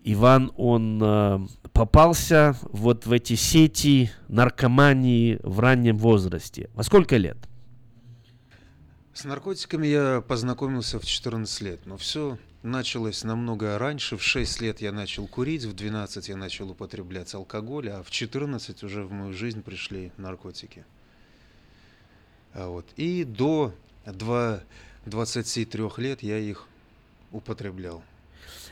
Иван, 0.09 0.53
он 0.57 1.49
попался 1.73 2.57
вот 2.63 3.07
в 3.07 3.13
эти 3.13 3.35
сети 3.35 4.11
наркомании 4.29 5.41
в 5.43 5.59
раннем 5.61 5.97
возрасте. 5.99 6.71
Во 6.75 6.83
сколько 6.83 7.17
лет? 7.17 7.39
С 9.17 9.25
наркотиками 9.25 9.87
я 9.87 10.21
познакомился 10.21 11.01
в 11.01 11.07
14 11.07 11.63
лет, 11.63 11.87
но 11.87 11.97
все 11.97 12.37
началось 12.67 13.25
намного 13.25 13.79
раньше. 13.79 14.17
В 14.17 14.23
6 14.23 14.61
лет 14.61 14.81
я 14.81 14.93
начал 14.93 15.27
курить, 15.27 15.65
в 15.65 15.75
12 15.75 16.29
я 16.29 16.37
начал 16.37 16.71
употреблять 16.71 17.33
алкоголь, 17.35 17.91
а 17.91 18.03
в 18.03 18.11
14 18.11 18.83
уже 18.83 19.05
в 19.05 19.13
мою 19.13 19.33
жизнь 19.33 19.63
пришли 19.63 20.13
наркотики. 20.17 20.85
А 22.53 22.69
вот. 22.69 22.87
И 22.97 23.25
до 23.25 23.73
2, 24.07 24.61
23 25.07 25.85
лет 25.99 26.23
я 26.23 26.39
их 26.39 26.67
употреблял. 27.33 28.03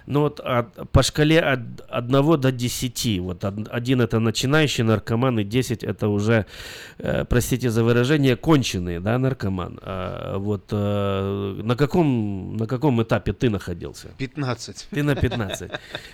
Ну 0.06 0.20
вот 0.20 0.40
от, 0.40 0.90
по 0.90 1.02
шкале 1.02 1.40
от 1.40 1.60
1 1.88 2.40
до 2.40 2.52
10, 2.52 3.20
вот 3.20 3.44
один 3.44 4.00
это 4.00 4.20
начинающий 4.20 4.84
наркоман, 4.84 5.38
и 5.40 5.44
10 5.44 5.82
это 5.82 6.08
уже, 6.08 6.46
э, 6.98 7.24
простите 7.24 7.70
за 7.70 7.82
выражение, 7.82 8.36
конченый, 8.36 9.00
да, 9.00 9.18
наркоман. 9.18 9.80
А, 9.82 10.36
вот 10.38 10.64
э, 10.72 11.60
на, 11.62 11.76
каком, 11.76 12.56
на 12.56 12.66
каком 12.66 13.02
этапе 13.02 13.32
ты 13.32 13.48
находился? 13.48 14.08
15. 14.18 14.88
Ты 14.90 15.02
на 15.02 15.14
15, 15.14 15.70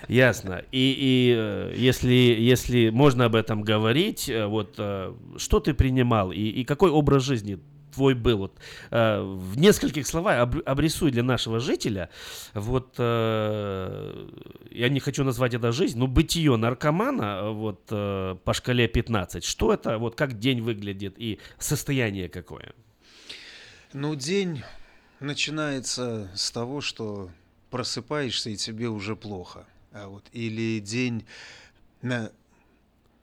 ясно. 0.09 0.63
И, 0.71 0.95
и 0.99 1.35
э, 1.37 1.75
если, 1.77 2.13
если 2.13 2.91
можно 2.91 3.25
об 3.25 3.35
этом 3.35 3.63
говорить, 3.63 4.29
э, 4.29 4.47
вот 4.47 4.75
э, 4.79 5.13
что 5.37 5.59
ты 5.61 5.75
принимал 5.75 6.31
и, 6.31 6.41
и 6.41 6.65
какой 6.65 6.91
образ 6.91 7.25
жизни 7.25 7.59
твой 7.91 8.15
был? 8.15 8.39
Вот, 8.39 8.59
э, 8.91 9.21
в 9.21 9.59
нескольких 9.59 10.07
словах 10.07 10.41
об, 10.41 10.57
обрисуй 10.65 11.11
для 11.11 11.23
нашего 11.23 11.61
жителя, 11.61 12.09
вот, 12.55 12.95
э, 12.99 14.29
я 14.71 14.89
не 14.89 15.01
хочу 15.01 15.25
назвать 15.25 15.55
это 15.55 15.73
жизнь, 15.73 15.99
но 15.99 16.07
бытие 16.07 16.57
наркомана 16.57 17.51
вот, 17.51 17.83
э, 17.91 18.37
по 18.45 18.55
шкале 18.55 18.89
15. 18.89 19.45
Что 19.45 19.73
это, 19.75 19.99
вот 19.99 20.15
как 20.15 20.39
день 20.39 20.61
выглядит 20.61 21.15
и 21.19 21.39
состояние 21.59 22.29
какое? 22.29 22.73
Ну, 23.93 24.15
день 24.15 24.63
начинается 25.21 26.31
с 26.35 26.51
того, 26.51 26.81
что 26.81 27.31
просыпаешься 27.71 28.51
и 28.51 28.57
тебе 28.57 28.89
уже 28.89 29.17
плохо. 29.17 29.67
А 29.93 30.09
вот, 30.09 30.25
или 30.33 30.79
день 30.81 31.25
на, 32.03 32.31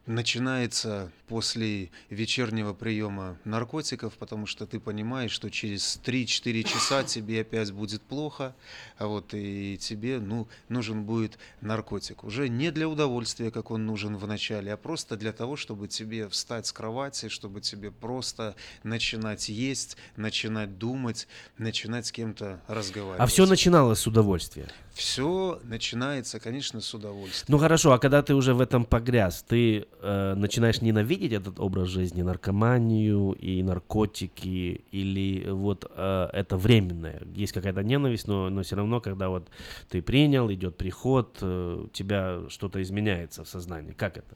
начинается 0.06 1.12
после 1.28 1.92
вечернего 2.10 2.74
приема 2.74 3.38
наркотиков, 3.44 4.14
потому 4.18 4.46
что 4.46 4.66
ты 4.66 4.80
понимаешь, 4.80 5.32
что 5.32 5.50
через 5.50 6.00
3-4 6.04 6.64
часа 6.64 7.04
тебе 7.04 7.42
опять 7.42 7.72
будет 7.72 8.02
плохо, 8.02 8.56
а 8.98 9.08
вот 9.08 9.34
и 9.34 9.78
тебе 9.78 10.20
ну, 10.20 10.48
нужен 10.70 11.04
будет 11.04 11.38
наркотик. 11.62 12.24
Уже 12.24 12.50
не 12.50 12.72
для 12.72 12.88
удовольствия, 12.88 13.52
как 13.52 13.72
он 13.72 13.86
нужен 13.86 14.16
в 14.16 14.26
начале, 14.26 14.74
а 14.74 14.78
просто 14.78 15.18
для 15.18 15.34
того, 15.34 15.56
чтобы 15.58 15.88
тебе 15.88 16.30
встать 16.30 16.66
с 16.66 16.72
кровати, 16.72 17.28
чтобы 17.28 17.62
тебе 17.62 17.92
просто 17.92 18.56
начинать 18.84 19.50
есть, 19.50 19.98
начинать 20.16 20.78
думать, 20.78 21.28
начинать 21.58 22.06
с 22.08 22.12
кем-то 22.12 22.62
разговаривать. 22.68 23.20
А 23.20 23.26
все 23.26 23.46
начиналось 23.46 24.00
с 24.00 24.08
удовольствия? 24.08 24.70
Все 24.94 25.60
начинается, 25.64 26.40
конечно, 26.40 26.82
с 26.82 26.92
удовольствием. 26.94 27.46
Ну 27.50 27.58
хорошо, 27.60 27.92
а 27.92 28.00
когда 28.00 28.24
ты 28.24 28.34
уже 28.34 28.56
в 28.56 28.62
этом 28.62 28.84
погряз, 28.84 29.46
ты 29.48 29.86
э, 30.02 30.34
начинаешь 30.36 30.82
ненавидеть 30.82 31.17
этот 31.26 31.60
образ 31.60 31.90
жизни, 31.90 32.22
наркоманию 32.22 33.32
и 33.34 33.64
наркотики, 33.64 34.82
или 34.92 35.50
вот 35.50 35.90
э, 35.90 36.30
это 36.34 36.58
временное? 36.58 37.22
Есть 37.36 37.54
какая-то 37.54 37.84
ненависть, 37.84 38.28
но, 38.28 38.50
но 38.50 38.62
все 38.64 38.76
равно, 38.76 39.02
когда 39.02 39.30
вот 39.30 39.48
ты 39.90 40.02
принял, 40.02 40.52
идет 40.52 40.78
приход, 40.78 41.38
э, 41.42 41.88
тебя 41.94 42.42
что-то 42.50 42.82
изменяется 42.82 43.44
в 43.44 43.50
сознании. 43.50 43.92
Как 43.92 44.18
это? 44.18 44.36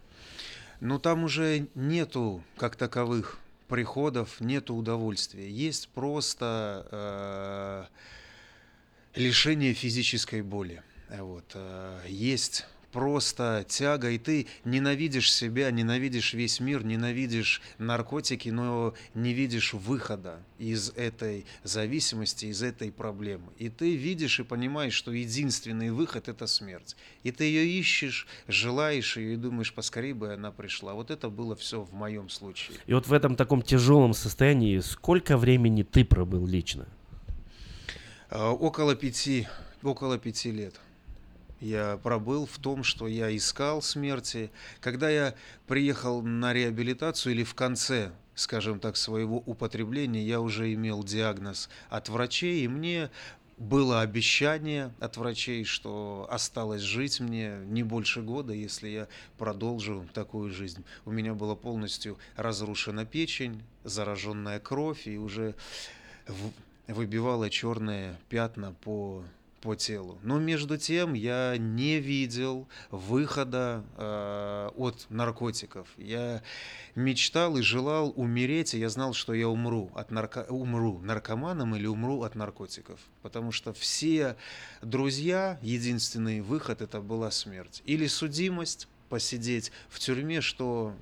Ну 0.80 1.00
там 1.00 1.24
уже 1.24 1.68
нету 1.76 2.44
как 2.58 2.76
таковых 2.76 3.40
приходов, 3.68 4.40
нету 4.40 4.76
удовольствия. 4.76 5.50
Есть 5.50 5.90
просто... 5.90 6.88
Э, 6.92 7.86
лишение 9.16 9.74
физической 9.74 10.42
боли. 10.42 10.82
Вот. 11.10 11.52
Э, 11.54 12.00
есть 12.08 12.66
просто 12.92 13.66
тяга, 13.68 14.10
и 14.10 14.18
ты 14.18 14.48
ненавидишь 14.66 15.34
себя, 15.34 15.72
ненавидишь 15.72 16.34
весь 16.34 16.60
мир, 16.60 16.84
ненавидишь 16.84 17.62
наркотики, 17.78 18.50
но 18.50 18.94
не 19.14 19.34
видишь 19.34 19.74
выхода 19.74 20.40
из 20.60 20.92
этой 20.92 21.46
зависимости, 21.64 22.46
из 22.46 22.62
этой 22.62 22.92
проблемы. 22.92 23.52
И 23.58 23.70
ты 23.70 23.96
видишь 23.96 24.40
и 24.40 24.44
понимаешь, 24.44 24.94
что 24.94 25.12
единственный 25.12 25.92
выход– 25.92 26.28
это 26.30 26.48
смерть. 26.48 26.96
И 27.24 27.32
ты 27.32 27.46
ее 27.46 27.66
ищешь, 27.66 28.28
желаешь 28.48 29.18
ее 29.18 29.34
и 29.34 29.38
думаешь, 29.38 29.74
поскорее 29.74 30.14
бы 30.14 30.34
она 30.34 30.52
пришла. 30.52 30.94
Вот 30.94 31.12
это 31.12 31.30
было 31.30 31.56
все 31.56 31.82
в 31.82 31.94
моем 31.94 32.30
случае. 32.30 32.78
И 32.86 32.94
вот 32.94 33.08
в 33.08 33.14
этом 33.14 33.36
таком 33.36 33.62
тяжелом 33.62 34.14
состоянии 34.14 34.80
сколько 34.80 35.38
времени 35.38 35.84
ты 35.84 36.06
пробыл 36.06 36.46
лично? 36.46 36.88
Э, 38.30 38.48
около 38.48 38.96
пяти, 38.96 39.48
около 39.84 40.18
пяти 40.18 40.52
лет 40.52 40.80
я 41.62 41.98
пробыл 41.98 42.46
в 42.46 42.58
том, 42.58 42.84
что 42.84 43.08
я 43.08 43.36
искал 43.36 43.82
смерти. 43.82 44.52
Когда 44.82 45.10
я 45.10 45.36
приехал 45.68 46.22
на 46.22 46.54
реабилитацию 46.54 47.34
или 47.34 47.44
в 47.44 47.54
конце, 47.54 48.12
скажем 48.36 48.80
так, 48.80 48.98
своего 48.98 49.38
употребления, 49.38 50.24
я 50.24 50.42
уже 50.42 50.74
имел 50.74 51.04
диагноз 51.04 51.70
от 51.90 52.10
врачей, 52.10 52.66
и 52.66 52.68
мне 52.68 53.12
было 53.58 54.02
обещание 54.02 54.92
от 55.00 55.18
врачей, 55.18 55.64
что 55.66 56.28
осталось 56.32 56.82
жить 56.82 57.20
мне 57.20 57.60
не 57.68 57.84
больше 57.84 58.24
года, 58.24 58.54
если 58.54 58.90
я 58.90 59.08
продолжу 59.38 60.08
такую 60.16 60.50
жизнь. 60.50 60.84
У 61.06 61.12
меня 61.12 61.36
была 61.36 61.56
полностью 61.56 62.18
разрушена 62.38 63.06
печень, 63.06 63.62
зараженная 63.84 64.60
кровь, 64.60 65.06
и 65.06 65.20
уже 65.20 65.54
выбивала 66.88 67.52
черные 67.52 68.18
пятна 68.30 68.74
по 68.82 69.24
по 69.62 69.76
телу. 69.76 70.20
Но 70.24 70.40
между 70.40 70.78
тем 70.78 71.14
я 71.14 71.56
не 71.58 72.00
видел 72.00 72.68
выхода 72.90 73.84
э, 73.98 74.70
от 74.76 75.06
наркотиков. 75.10 75.88
Я 75.98 76.42
мечтал 76.96 77.58
и 77.58 77.62
желал 77.62 78.12
умереть, 78.16 78.74
и 78.74 78.80
я 78.80 78.90
знал, 78.90 79.14
что 79.14 79.34
я 79.34 79.48
умру 79.48 79.92
от 79.94 80.12
нарко... 80.12 80.46
умру 80.50 81.00
наркоманом 81.00 81.76
или 81.76 81.86
умру 81.86 82.24
от 82.24 82.36
наркотиков, 82.36 83.00
потому 83.22 83.52
что 83.52 83.72
все 83.74 84.36
друзья 84.82 85.60
единственный 85.62 86.42
выход 86.42 86.82
это 86.82 87.00
была 87.00 87.32
смерть 87.32 87.82
или 87.86 88.08
судимость 88.08 88.88
посидеть 89.10 89.72
в 89.90 90.00
тюрьме, 90.00 90.42
что 90.42 90.94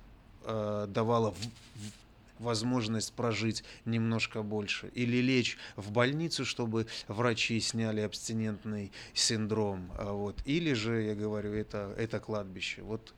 э, 0.44 0.86
давало 0.88 1.32
в, 1.32 1.38
в, 1.38 1.99
возможность 2.40 3.12
прожить 3.12 3.64
немножко 3.84 4.42
больше, 4.42 4.90
или 4.94 5.18
лечь 5.18 5.58
в 5.76 5.92
больницу, 5.92 6.44
чтобы 6.44 6.86
врачи 7.08 7.60
сняли 7.60 8.00
абстинентный 8.00 8.92
синдром, 9.14 9.90
а 9.98 10.12
вот, 10.12 10.42
или 10.44 10.72
же, 10.72 11.02
я 11.02 11.14
говорю, 11.14 11.52
это, 11.52 11.94
это 11.96 12.18
кладбище. 12.20 12.82
Вот 12.82 13.14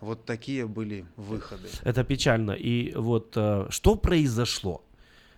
вот 0.00 0.24
такие 0.24 0.66
были 0.66 1.04
выходы. 1.16 1.68
Это 1.82 2.04
печально. 2.04 2.52
И 2.52 2.94
вот 2.94 3.34
э, 3.36 3.66
что 3.68 3.96
произошло? 3.96 4.82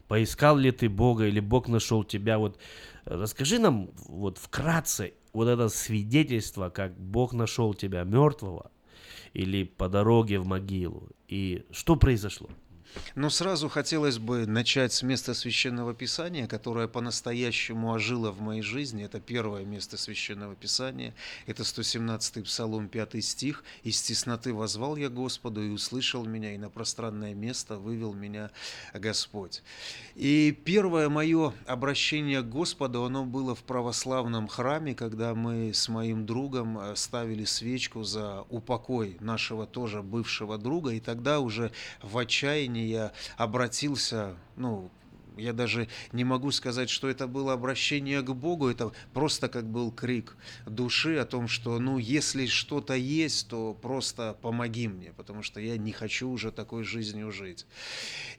Поискал 0.07 0.57
ли 0.57 0.71
ты 0.71 0.89
Бога 0.89 1.27
или 1.27 1.41
Бог 1.41 1.69
нашел 1.69 2.05
тебя? 2.05 2.39
Вот 2.39 2.59
расскажи 3.05 3.59
нам 3.59 3.91
вот 4.07 4.39
вкратце 4.39 5.15
вот 5.33 5.49
это 5.49 5.69
свидетельство, 5.69 6.71
как 6.71 6.97
Бог 6.97 7.33
нашел 7.33 7.75
тебя 7.75 8.05
мертвого 8.05 8.71
или 9.33 9.65
по 9.65 9.89
дороге 9.89 10.39
в 10.39 10.47
могилу. 10.47 11.09
И 11.29 11.65
что 11.71 11.97
произошло? 11.97 12.49
Но 13.15 13.31
сразу 13.31 13.69
хотелось 13.69 14.19
бы 14.19 14.47
начать 14.47 14.93
с 14.93 15.03
места 15.03 15.35
Священного 15.35 15.95
Писания, 15.95 16.47
которое 16.47 16.89
по-настоящему 16.89 17.91
ожило 17.91 18.31
в 18.31 18.41
моей 18.41 18.63
жизни. 18.63 19.05
Это 19.05 19.21
первое 19.21 19.65
место 19.65 19.97
Священного 19.97 20.55
Писания. 20.55 21.15
Это 21.47 21.63
117-й 21.63 22.43
Псалом, 22.43 22.89
5 22.89 23.25
стих. 23.25 23.65
«Из 23.83 24.01
тесноты 24.01 24.55
возвал 24.55 24.97
я 24.97 25.09
Господу, 25.09 25.63
и 25.63 25.71
услышал 25.71 26.25
меня, 26.25 26.55
и 26.55 26.59
на 26.59 26.71
пространное 26.71 27.35
место 27.35 27.77
вывел 27.77 28.13
меня 28.15 28.51
Господь». 28.95 29.63
И 30.15 30.57
первое 30.65 31.09
мое 31.09 31.53
обращение 31.67 32.43
к 32.43 32.49
Господу, 32.49 33.05
оно 33.05 33.25
было 33.25 33.55
в 33.55 33.63
православном 33.63 34.49
храме, 34.49 34.95
когда 34.95 35.35
мы 35.35 35.73
с 35.73 35.89
моим 35.89 36.27
другом 36.27 36.79
э, 36.79 36.97
ставили 36.97 37.45
свечку 37.45 38.03
за 38.03 38.43
упокой 38.51 39.17
нашего 39.21 39.67
тоже 39.67 40.03
бывшего 40.03 40.59
друга, 40.59 40.91
и 40.93 41.01
тогда 41.01 41.41
уже 41.41 41.73
в 42.03 42.17
отчаянии 42.19 42.82
я 42.89 43.13
обратился, 43.37 44.37
ну, 44.57 44.91
я 45.37 45.53
даже 45.53 45.89
не 46.13 46.25
могу 46.25 46.51
сказать, 46.51 46.91
что 46.91 47.09
это 47.09 47.27
было 47.27 47.53
обращение 47.53 48.23
к 48.23 48.31
Богу, 48.31 48.69
это 48.69 48.93
просто 49.13 49.49
как 49.49 49.67
был 49.67 49.91
крик 49.91 50.37
души 50.67 51.17
о 51.17 51.25
том, 51.25 51.49
что, 51.49 51.79
ну, 51.79 51.99
если 51.99 52.47
что-то 52.47 52.95
есть, 52.95 53.49
то 53.49 53.75
просто 53.75 54.37
помоги 54.43 54.89
мне, 54.89 55.13
потому 55.17 55.43
что 55.43 55.61
я 55.61 55.77
не 55.77 55.93
хочу 55.93 56.29
уже 56.29 56.53
такой 56.53 56.85
жизнью 56.85 57.33
жить. 57.33 57.67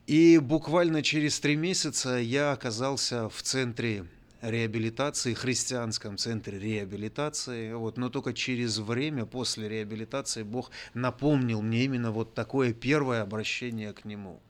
И 0.07 0.37
буквально 0.37 1.01
через 1.01 1.39
три 1.39 1.55
месяца 1.55 2.17
я 2.17 2.51
оказался 2.51 3.29
в 3.29 3.41
центре 3.41 4.05
реабилитации, 4.43 5.33
христианском 5.33 6.17
центре 6.17 6.59
реабилитации. 6.59 7.73
Вот, 7.73 7.97
но 7.97 8.09
только 8.09 8.33
через 8.33 8.77
время, 8.77 9.25
после 9.25 9.69
реабилитации, 9.69 10.43
Бог 10.43 10.69
напомнил 10.93 11.61
мне 11.61 11.85
именно 11.85 12.11
вот 12.11 12.33
такое 12.33 12.73
первое 12.73 13.21
обращение 13.21 13.93
к 13.93 14.05
Нему. 14.05 14.41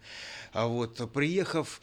А 0.52 0.68
вот 0.68 1.12
приехав 1.14 1.80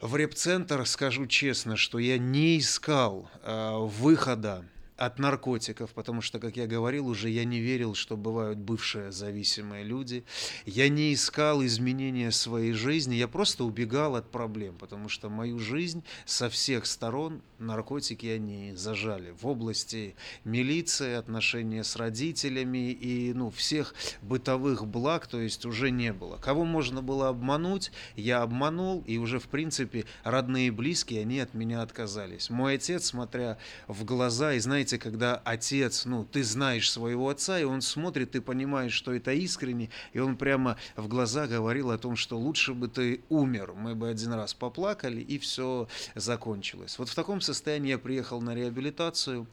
в 0.00 0.16
репцентр, 0.16 0.84
скажу 0.86 1.26
честно, 1.26 1.76
что 1.76 1.98
я 1.98 2.18
не 2.18 2.58
искал 2.58 3.30
э, 3.42 3.76
выхода 3.78 4.64
от 4.96 5.18
наркотиков, 5.18 5.90
потому 5.92 6.20
что, 6.20 6.38
как 6.38 6.56
я 6.56 6.66
говорил 6.66 7.08
уже, 7.08 7.28
я 7.28 7.44
не 7.44 7.60
верил, 7.60 7.94
что 7.94 8.16
бывают 8.16 8.58
бывшие 8.58 9.10
зависимые 9.10 9.82
люди. 9.82 10.24
Я 10.66 10.88
не 10.88 11.12
искал 11.12 11.64
изменения 11.64 12.30
своей 12.30 12.72
жизни, 12.72 13.16
я 13.16 13.26
просто 13.26 13.64
убегал 13.64 14.14
от 14.14 14.30
проблем, 14.30 14.76
потому 14.78 15.08
что 15.08 15.28
мою 15.28 15.58
жизнь 15.58 16.04
со 16.26 16.48
всех 16.48 16.86
сторон 16.86 17.42
наркотики 17.58 18.26
они 18.26 18.72
зажали. 18.76 19.34
В 19.40 19.46
области 19.46 20.14
милиции, 20.44 21.14
отношения 21.14 21.82
с 21.82 21.96
родителями 21.96 22.92
и 22.92 23.32
ну, 23.34 23.50
всех 23.50 23.94
бытовых 24.22 24.86
благ, 24.86 25.26
то 25.26 25.40
есть 25.40 25.66
уже 25.66 25.90
не 25.90 26.12
было. 26.12 26.36
Кого 26.36 26.64
можно 26.64 27.02
было 27.02 27.28
обмануть, 27.28 27.90
я 28.14 28.42
обманул, 28.42 29.02
и 29.06 29.18
уже, 29.18 29.40
в 29.40 29.48
принципе, 29.48 30.04
родные 30.22 30.68
и 30.68 30.70
близкие, 30.70 31.22
они 31.22 31.40
от 31.40 31.54
меня 31.54 31.82
отказались. 31.82 32.48
Мой 32.48 32.74
отец, 32.74 33.06
смотря 33.06 33.58
в 33.88 34.04
глаза, 34.04 34.54
и 34.54 34.60
знаете, 34.60 34.83
знаете, 34.84 34.98
когда 34.98 35.40
отец, 35.44 36.04
ну, 36.04 36.24
ты 36.24 36.44
знаешь 36.44 36.90
своего 36.90 37.30
отца, 37.30 37.58
и 37.58 37.64
он 37.64 37.80
смотрит, 37.80 38.32
ты 38.32 38.42
понимаешь, 38.42 38.92
что 38.92 39.14
это 39.14 39.32
искренне, 39.32 39.88
и 40.12 40.18
он 40.18 40.36
прямо 40.36 40.76
в 40.94 41.08
глаза 41.08 41.46
говорил 41.46 41.90
о 41.90 41.96
том, 41.96 42.16
что 42.16 42.38
лучше 42.38 42.74
бы 42.74 42.88
ты 42.88 43.22
умер, 43.30 43.72
мы 43.72 43.94
бы 43.94 44.10
один 44.10 44.34
раз 44.34 44.52
поплакали, 44.52 45.22
и 45.22 45.38
все 45.38 45.88
закончилось. 46.14 46.98
Вот 46.98 47.08
в 47.08 47.14
таком 47.14 47.40
состоянии 47.40 47.90
я 47.90 47.98
приехал 47.98 48.42
на 48.42 48.54
реабилитацию. 48.54 49.46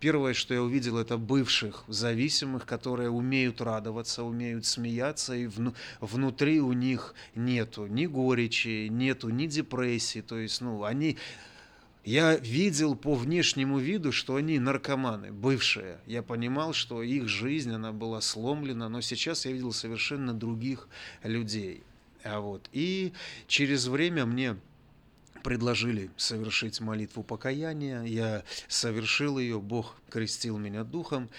Первое, 0.00 0.32
что 0.32 0.54
я 0.54 0.62
увидел, 0.62 0.96
это 0.96 1.18
бывших 1.18 1.84
зависимых, 1.88 2.64
которые 2.64 3.10
умеют 3.10 3.60
радоваться, 3.60 4.22
умеют 4.22 4.64
смеяться, 4.64 5.34
и 5.34 5.46
вну, 5.46 5.74
внутри 6.00 6.60
у 6.60 6.72
них 6.72 7.14
нету 7.34 7.86
ни 7.86 8.06
горечи, 8.06 8.88
нету 8.88 9.28
ни 9.28 9.46
депрессии, 9.46 10.22
то 10.22 10.38
есть, 10.38 10.62
ну, 10.62 10.84
они 10.84 11.18
я 12.04 12.36
видел 12.36 12.94
по 12.94 13.14
внешнему 13.14 13.78
виду, 13.78 14.12
что 14.12 14.36
они 14.36 14.58
наркоманы, 14.58 15.32
бывшие. 15.32 15.98
Я 16.06 16.22
понимал, 16.22 16.72
что 16.72 17.02
их 17.02 17.28
жизнь, 17.28 17.72
она 17.72 17.92
была 17.92 18.20
сломлена, 18.20 18.88
но 18.88 19.00
сейчас 19.00 19.44
я 19.46 19.52
видел 19.52 19.72
совершенно 19.72 20.32
других 20.32 20.88
людей. 21.22 21.82
А 22.24 22.40
вот. 22.40 22.68
И 22.72 23.12
через 23.46 23.86
время 23.86 24.26
мне 24.26 24.56
предложили 25.42 26.10
совершить 26.16 26.80
молитву 26.80 27.22
покаяния. 27.22 28.02
Я 28.02 28.44
совершил 28.68 29.38
ее, 29.38 29.60
Бог 29.60 29.96
крестил 30.10 30.58
меня 30.58 30.84
духом 30.84 31.30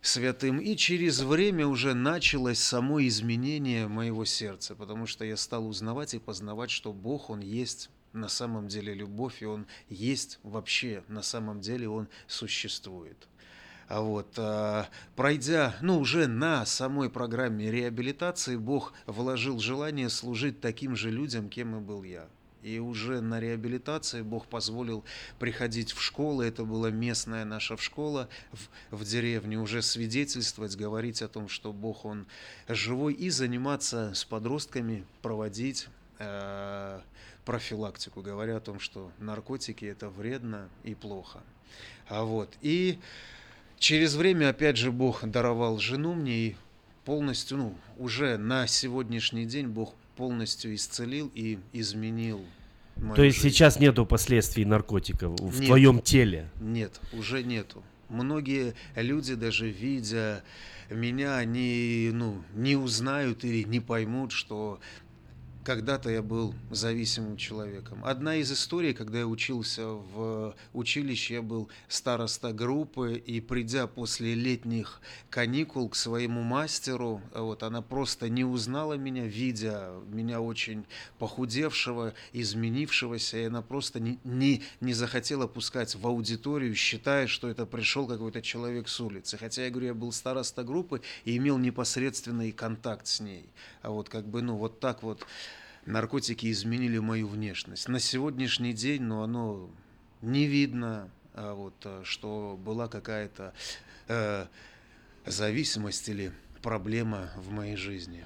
святым. 0.00 0.58
И 0.58 0.76
через 0.76 1.20
время 1.20 1.66
уже 1.66 1.94
началось 1.94 2.58
само 2.58 3.04
изменение 3.06 3.88
моего 3.88 4.24
сердца, 4.24 4.74
потому 4.74 5.06
что 5.06 5.24
я 5.24 5.36
стал 5.36 5.66
узнавать 5.66 6.14
и 6.14 6.18
познавать, 6.18 6.70
что 6.70 6.92
Бог, 6.92 7.30
Он 7.30 7.40
есть 7.40 7.90
на 8.12 8.28
самом 8.28 8.68
деле 8.68 8.94
любовь, 8.94 9.42
и 9.42 9.46
Он 9.46 9.66
есть 9.88 10.38
вообще, 10.42 11.02
на 11.08 11.22
самом 11.22 11.60
деле 11.60 11.88
Он 11.88 12.08
существует. 12.26 13.28
А 13.88 14.02
вот, 14.02 14.34
а, 14.36 14.86
пройдя, 15.16 15.74
ну, 15.80 15.98
уже 15.98 16.26
на 16.26 16.66
самой 16.66 17.08
программе 17.08 17.70
реабилитации, 17.70 18.56
Бог 18.56 18.92
вложил 19.06 19.58
желание 19.60 20.10
служить 20.10 20.60
таким 20.60 20.94
же 20.94 21.10
людям, 21.10 21.48
кем 21.48 21.74
и 21.76 21.80
был 21.80 22.02
я. 22.02 22.28
И 22.62 22.78
уже 22.80 23.22
на 23.22 23.40
реабилитации 23.40 24.20
Бог 24.20 24.46
позволил 24.46 25.04
приходить 25.38 25.92
в 25.92 26.02
школу, 26.02 26.42
это 26.42 26.64
была 26.64 26.90
местная 26.90 27.46
наша 27.46 27.78
школа 27.78 28.28
в, 28.52 28.96
в 28.96 29.04
деревне, 29.04 29.58
уже 29.58 29.80
свидетельствовать, 29.80 30.76
говорить 30.76 31.22
о 31.22 31.28
том, 31.28 31.48
что 31.48 31.72
Бог, 31.72 32.04
Он 32.04 32.26
живой, 32.68 33.14
и 33.14 33.30
заниматься 33.30 34.12
с 34.12 34.24
подростками, 34.24 35.06
проводить 35.22 35.88
э, 36.18 37.00
профилактику, 37.48 38.20
говоря 38.20 38.58
о 38.58 38.60
том, 38.60 38.78
что 38.78 39.10
наркотики 39.18 39.86
это 39.86 40.10
вредно 40.10 40.68
и 40.84 40.94
плохо. 40.94 41.40
А 42.06 42.24
вот, 42.24 42.54
и 42.60 42.98
через 43.78 44.16
время, 44.16 44.50
опять 44.50 44.76
же, 44.76 44.92
Бог 44.92 45.26
даровал 45.26 45.78
жену 45.78 46.12
мне 46.12 46.48
и 46.48 46.56
полностью, 47.06 47.56
ну, 47.56 47.74
уже 47.96 48.36
на 48.36 48.66
сегодняшний 48.66 49.46
день 49.46 49.66
Бог 49.66 49.94
полностью 50.14 50.74
исцелил 50.74 51.32
и 51.34 51.58
изменил 51.72 52.44
то 53.14 53.22
есть 53.22 53.38
жизнь. 53.38 53.54
сейчас 53.54 53.80
нету 53.80 54.04
последствий 54.04 54.66
наркотиков 54.66 55.40
в 55.40 55.60
нет, 55.60 55.68
твоем 55.68 56.02
теле? 56.02 56.50
Нет, 56.60 57.00
уже 57.14 57.42
нету. 57.44 57.82
Многие 58.10 58.74
люди, 58.94 59.36
даже 59.36 59.70
видя 59.70 60.42
меня, 60.90 61.36
они 61.36 62.10
ну, 62.12 62.42
не 62.54 62.76
узнают 62.76 63.44
или 63.44 63.62
не 63.62 63.80
поймут, 63.80 64.32
что 64.32 64.80
когда-то 65.64 66.10
я 66.10 66.22
был 66.22 66.54
зависимым 66.70 67.36
человеком. 67.36 68.04
Одна 68.04 68.36
из 68.36 68.50
историй, 68.50 68.94
когда 68.94 69.18
я 69.18 69.26
учился 69.26 69.86
в 69.86 70.54
училище, 70.72 71.34
я 71.34 71.42
был 71.42 71.68
староста 71.88 72.52
группы, 72.52 73.14
и 73.14 73.40
придя 73.40 73.86
после 73.86 74.34
летних 74.34 75.00
каникул 75.30 75.88
к 75.88 75.96
своему 75.96 76.42
мастеру, 76.42 77.20
вот, 77.34 77.62
она 77.62 77.82
просто 77.82 78.28
не 78.28 78.44
узнала 78.44 78.94
меня, 78.94 79.26
видя 79.26 79.90
меня 80.10 80.40
очень 80.40 80.84
похудевшего, 81.18 82.14
изменившегося, 82.32 83.38
и 83.38 83.44
она 83.44 83.62
просто 83.62 84.00
не, 84.00 84.18
не, 84.24 84.62
не 84.80 84.94
захотела 84.94 85.46
пускать 85.46 85.94
в 85.94 86.06
аудиторию, 86.06 86.74
считая, 86.74 87.26
что 87.26 87.48
это 87.48 87.66
пришел 87.66 88.06
какой-то 88.06 88.40
человек 88.42 88.88
с 88.88 89.00
улицы. 89.00 89.36
Хотя 89.36 89.64
я 89.64 89.70
говорю, 89.70 89.88
я 89.88 89.94
был 89.94 90.12
староста 90.12 90.64
группы 90.64 91.02
и 91.24 91.36
имел 91.36 91.58
непосредственный 91.58 92.52
контакт 92.52 93.06
с 93.06 93.20
ней. 93.20 93.48
А 93.82 93.90
вот 93.90 94.08
как 94.08 94.26
бы, 94.26 94.42
ну, 94.42 94.56
вот 94.56 94.80
так 94.80 95.02
вот 95.02 95.26
наркотики 95.86 96.50
изменили 96.50 96.98
мою 96.98 97.28
внешность. 97.28 97.88
На 97.88 98.00
сегодняшний 98.00 98.72
день, 98.72 99.02
ну, 99.02 99.22
оно 99.22 99.70
не 100.22 100.46
видно, 100.46 101.10
а 101.34 101.54
вот, 101.54 101.74
э, 101.84 102.02
что 102.04 102.58
была 102.62 102.88
какая-то 102.88 103.52
э, 104.08 104.46
зависимость 105.26 106.08
или 106.08 106.32
проблема 106.62 107.30
в 107.36 107.50
моей 107.50 107.76
жизни. 107.76 108.24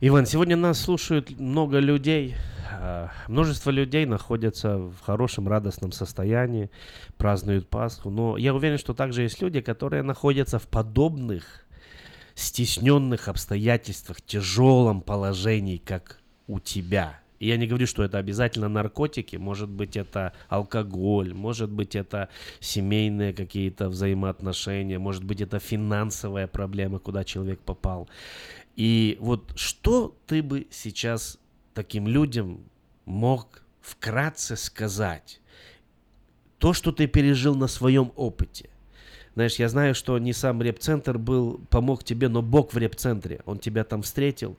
Иван, 0.00 0.26
сегодня 0.26 0.56
нас 0.56 0.80
слушают 0.80 1.38
много 1.38 1.78
людей. 1.78 2.36
А, 2.70 3.10
множество 3.28 3.70
людей 3.70 4.06
находятся 4.06 4.78
в 4.78 5.00
хорошем, 5.00 5.48
радостном 5.48 5.92
состоянии, 5.92 6.70
празднуют 7.16 7.68
Пасху. 7.68 8.10
Но 8.10 8.36
я 8.36 8.54
уверен, 8.54 8.78
что 8.78 8.94
также 8.94 9.22
есть 9.22 9.42
люди, 9.42 9.60
которые 9.60 10.02
находятся 10.02 10.58
в 10.58 10.68
подобных 10.68 11.66
стесненных 12.34 13.28
обстоятельствах, 13.28 14.20
тяжелом 14.22 15.00
положении, 15.00 15.78
как 15.78 16.20
у 16.46 16.60
тебя. 16.60 17.22
И 17.42 17.48
я 17.48 17.56
не 17.56 17.66
говорю, 17.66 17.88
что 17.88 18.04
это 18.04 18.18
обязательно 18.18 18.68
наркотики, 18.68 19.34
может 19.34 19.68
быть 19.68 19.96
это 19.96 20.32
алкоголь, 20.48 21.34
может 21.34 21.70
быть 21.70 21.96
это 21.96 22.28
семейные 22.60 23.32
какие-то 23.32 23.88
взаимоотношения, 23.88 25.00
может 25.00 25.24
быть 25.24 25.40
это 25.40 25.58
финансовая 25.58 26.46
проблема, 26.46 27.00
куда 27.00 27.24
человек 27.24 27.58
попал. 27.58 28.08
И 28.76 29.16
вот 29.20 29.52
что 29.56 30.16
ты 30.28 30.40
бы 30.40 30.68
сейчас 30.70 31.36
таким 31.74 32.06
людям 32.06 32.60
мог 33.06 33.64
вкратце 33.80 34.54
сказать? 34.56 35.40
То, 36.58 36.72
что 36.72 36.92
ты 36.92 37.08
пережил 37.08 37.56
на 37.56 37.66
своем 37.66 38.12
опыте. 38.14 38.70
Знаешь, 39.34 39.56
я 39.56 39.68
знаю, 39.68 39.94
что 39.94 40.18
не 40.18 40.32
сам 40.32 40.60
реп-центр 40.60 41.16
был, 41.18 41.60
помог 41.70 42.04
тебе, 42.04 42.28
но 42.28 42.42
Бог 42.42 42.74
в 42.74 42.78
реп-центре. 42.78 43.40
Он 43.46 43.58
тебя 43.58 43.84
там 43.84 44.02
встретил, 44.02 44.58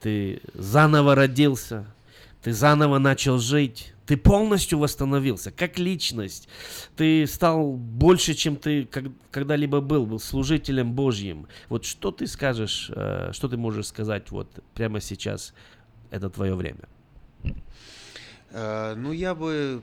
ты 0.00 0.40
заново 0.54 1.14
родился, 1.14 1.86
ты 2.42 2.52
заново 2.52 2.98
начал 2.98 3.38
жить, 3.38 3.94
ты 4.06 4.16
полностью 4.16 4.78
восстановился, 4.78 5.52
как 5.52 5.78
личность. 5.78 6.48
Ты 6.96 7.26
стал 7.26 7.74
больше, 7.74 8.32
чем 8.34 8.56
ты 8.56 8.88
когда-либо 9.30 9.80
был, 9.80 10.06
был 10.06 10.18
служителем 10.18 10.94
Божьим. 10.94 11.46
Вот 11.68 11.84
что 11.84 12.10
ты 12.10 12.26
скажешь, 12.26 12.90
э, 12.94 13.30
что 13.32 13.48
ты 13.48 13.56
можешь 13.56 13.86
сказать 13.86 14.30
вот 14.30 14.48
прямо 14.74 15.00
сейчас, 15.00 15.52
это 16.10 16.30
твое 16.30 16.54
время? 16.54 16.88
Э, 18.50 18.94
ну, 18.96 19.12
я 19.12 19.34
бы, 19.34 19.82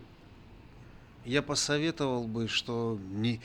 я 1.23 1.41
посоветовал 1.41 2.27
бы, 2.27 2.47
что 2.47 2.97
не, 3.11 3.39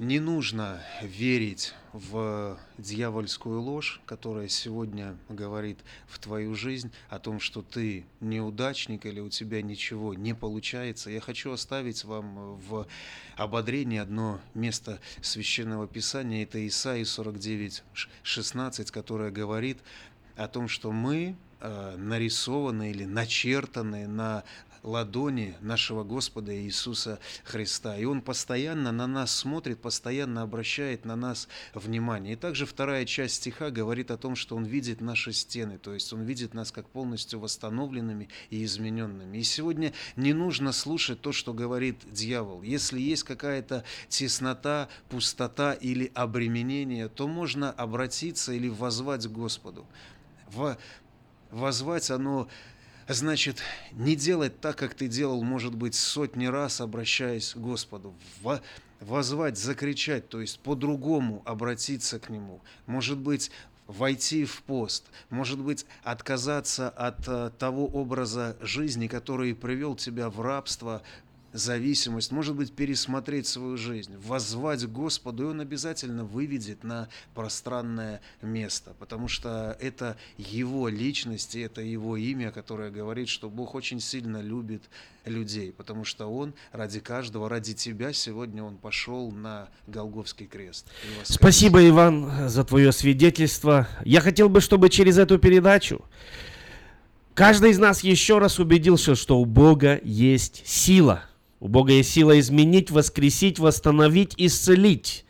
не 0.00 0.18
нужно 0.18 0.82
верить 1.02 1.74
в 1.92 2.58
дьявольскую 2.78 3.60
ложь, 3.60 4.00
которая 4.06 4.48
сегодня 4.48 5.14
говорит 5.28 5.78
в 6.08 6.18
твою 6.18 6.54
жизнь 6.54 6.90
о 7.10 7.18
том, 7.18 7.38
что 7.38 7.60
ты 7.60 8.06
неудачник 8.20 9.04
или 9.04 9.20
у 9.20 9.28
тебя 9.28 9.60
ничего 9.60 10.14
не 10.14 10.34
получается. 10.34 11.10
Я 11.10 11.20
хочу 11.20 11.52
оставить 11.52 12.04
вам 12.04 12.56
в 12.56 12.86
ободрении 13.36 13.98
одно 13.98 14.40
место 14.54 15.00
священного 15.20 15.86
писания. 15.86 16.44
Это 16.44 16.66
Исаия 16.66 17.04
49, 17.04 17.82
16, 18.22 18.90
которое 18.90 19.30
говорит 19.30 19.80
о 20.34 20.48
том, 20.48 20.68
что 20.68 20.92
мы 20.92 21.36
э, 21.60 21.96
нарисованы 21.98 22.90
или 22.90 23.04
начертаны 23.04 24.08
на 24.08 24.44
ладони 24.82 25.56
нашего 25.60 26.04
Господа 26.04 26.56
Иисуса 26.56 27.18
Христа. 27.44 27.96
И 27.96 28.04
Он 28.04 28.22
постоянно 28.22 28.92
на 28.92 29.06
нас 29.06 29.34
смотрит, 29.34 29.80
постоянно 29.80 30.42
обращает 30.42 31.04
на 31.04 31.16
нас 31.16 31.48
внимание. 31.74 32.34
И 32.34 32.36
также 32.36 32.66
вторая 32.66 33.04
часть 33.04 33.36
стиха 33.36 33.70
говорит 33.70 34.10
о 34.10 34.16
том, 34.16 34.36
что 34.36 34.56
Он 34.56 34.64
видит 34.64 35.00
наши 35.00 35.32
стены, 35.32 35.78
то 35.78 35.92
есть 35.94 36.12
Он 36.12 36.22
видит 36.22 36.54
нас 36.54 36.72
как 36.72 36.88
полностью 36.88 37.40
восстановленными 37.40 38.28
и 38.50 38.64
измененными. 38.64 39.38
И 39.38 39.42
сегодня 39.42 39.92
не 40.16 40.32
нужно 40.32 40.72
слушать 40.72 41.20
то, 41.20 41.32
что 41.32 41.52
говорит 41.52 41.96
дьявол. 42.10 42.62
Если 42.62 43.00
есть 43.00 43.24
какая-то 43.24 43.84
теснота, 44.08 44.88
пустота 45.08 45.72
или 45.72 46.10
обременение, 46.14 47.08
то 47.08 47.28
можно 47.28 47.70
обратиться 47.70 48.52
или 48.52 48.68
возвать 48.68 49.26
к 49.26 49.30
Господу. 49.30 49.86
Возвать 51.50 52.10
оно 52.10 52.48
значит, 53.14 53.62
не 53.92 54.14
делать 54.16 54.60
так, 54.60 54.76
как 54.76 54.94
ты 54.94 55.08
делал, 55.08 55.42
может 55.42 55.74
быть, 55.74 55.94
сотни 55.94 56.46
раз, 56.46 56.80
обращаясь 56.80 57.54
к 57.54 57.56
Господу. 57.56 58.14
Возвать, 59.00 59.56
закричать, 59.56 60.28
то 60.28 60.40
есть 60.40 60.60
по-другому 60.60 61.42
обратиться 61.46 62.18
к 62.18 62.28
Нему. 62.28 62.60
Может 62.86 63.18
быть, 63.18 63.50
войти 63.86 64.44
в 64.44 64.62
пост, 64.62 65.06
может 65.30 65.58
быть, 65.58 65.86
отказаться 66.04 66.88
от 66.90 67.26
э, 67.26 67.50
того 67.58 67.86
образа 67.86 68.56
жизни, 68.60 69.08
который 69.08 69.54
привел 69.54 69.96
тебя 69.96 70.30
в 70.30 70.40
рабство, 70.40 71.02
зависимость, 71.52 72.30
может 72.32 72.54
быть, 72.54 72.72
пересмотреть 72.72 73.46
свою 73.46 73.76
жизнь, 73.76 74.16
воззвать 74.24 74.86
Господу, 74.86 75.44
и 75.44 75.46
Он 75.46 75.60
обязательно 75.60 76.24
выведет 76.24 76.84
на 76.84 77.08
пространное 77.34 78.20
место, 78.42 78.94
потому 78.98 79.28
что 79.28 79.76
это 79.80 80.16
Его 80.36 80.88
личность, 80.88 81.54
и 81.54 81.60
это 81.60 81.80
Его 81.80 82.16
имя, 82.16 82.50
которое 82.50 82.90
говорит, 82.90 83.28
что 83.28 83.50
Бог 83.50 83.74
очень 83.74 84.00
сильно 84.00 84.40
любит 84.40 84.82
людей, 85.24 85.72
потому 85.72 86.04
что 86.04 86.26
Он 86.26 86.54
ради 86.72 87.00
каждого, 87.00 87.48
ради 87.48 87.74
тебя 87.74 88.12
сегодня 88.12 88.62
Он 88.62 88.76
пошел 88.76 89.32
на 89.32 89.68
Голговский 89.86 90.46
крест. 90.46 90.86
Спасибо, 91.24 91.86
Иван, 91.86 92.48
за 92.48 92.64
твое 92.64 92.92
свидетельство. 92.92 93.88
Я 94.04 94.20
хотел 94.20 94.48
бы, 94.48 94.60
чтобы 94.60 94.88
через 94.88 95.18
эту 95.18 95.38
передачу 95.38 96.04
каждый 97.34 97.70
из 97.70 97.78
нас 97.78 98.04
еще 98.04 98.38
раз 98.38 98.58
убедился, 98.58 99.14
что 99.14 99.40
у 99.40 99.44
Бога 99.44 100.00
есть 100.04 100.66
сила– 100.66 101.24
у 101.60 101.68
Бога 101.68 101.92
есть 101.92 102.12
сила 102.12 102.38
изменить, 102.40 102.90
воскресить, 102.90 103.58
восстановить, 103.58 104.34
исцелить. 104.38 105.24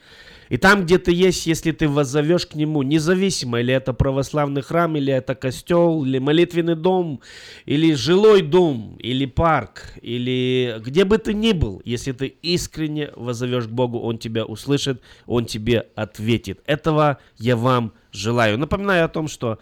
И 0.49 0.57
там, 0.57 0.85
где 0.85 0.99
ты 0.99 1.12
есть, 1.12 1.47
если 1.47 1.70
ты 1.70 1.89
воззовешь 1.89 2.45
к 2.45 2.57
Нему, 2.57 2.83
независимо, 2.83 3.61
или 3.61 3.72
это 3.72 3.93
православный 3.93 4.62
храм, 4.62 4.97
или 4.97 5.12
это 5.12 5.37
костел, 5.37 6.05
или 6.05 6.18
молитвенный 6.18 6.74
дом, 6.74 7.20
или 7.66 7.95
жилой 7.95 8.43
дом, 8.43 8.97
или 8.99 9.26
парк, 9.26 9.95
или 10.03 10.81
где 10.85 11.05
бы 11.05 11.18
ты 11.18 11.35
ни 11.35 11.53
был, 11.53 11.81
если 11.85 12.11
ты 12.11 12.26
искренне 12.26 13.11
воззовешь 13.14 13.66
к 13.66 13.70
Богу, 13.70 14.01
Он 14.01 14.18
тебя 14.18 14.45
услышит, 14.45 15.01
Он 15.26 15.47
тебе 15.47 15.87
ответит. 15.95 16.61
Этого 16.66 17.18
я 17.39 17.57
вам 17.57 17.93
желаю. 18.12 18.58
Напоминаю 18.58 19.04
о 19.04 19.08
том, 19.08 19.28
что 19.28 19.58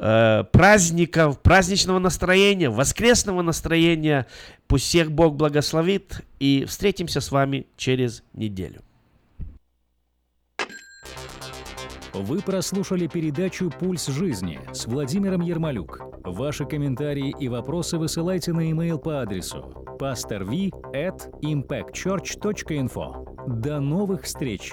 э, 0.00 0.44
праздников, 0.50 1.40
праздничного 1.40 1.98
настроения, 1.98 2.70
воскресного 2.70 3.42
настроения. 3.42 4.26
Пусть 4.66 4.86
всех 4.86 5.12
Бог 5.12 5.36
благословит 5.36 6.22
и 6.38 6.64
встретимся 6.66 7.20
с 7.20 7.30
вами 7.30 7.66
через 7.76 8.22
неделю. 8.32 8.82
Вы 12.12 12.40
прослушали 12.40 13.06
передачу 13.06 13.70
«Пульс 13.70 14.08
жизни» 14.08 14.58
с 14.72 14.86
Владимиром 14.86 15.42
Ермолюк. 15.42 16.00
Ваши 16.24 16.64
комментарии 16.64 17.34
и 17.38 17.48
вопросы 17.48 17.98
высылайте 17.98 18.52
на 18.52 18.68
e-mail 18.68 18.98
по 18.98 19.22
адресу 19.22 19.80
pastorv 20.00 20.72
at 20.92 21.30
impactchurch.info. 21.42 23.60
До 23.60 23.80
новых 23.80 24.24
встреч! 24.24 24.72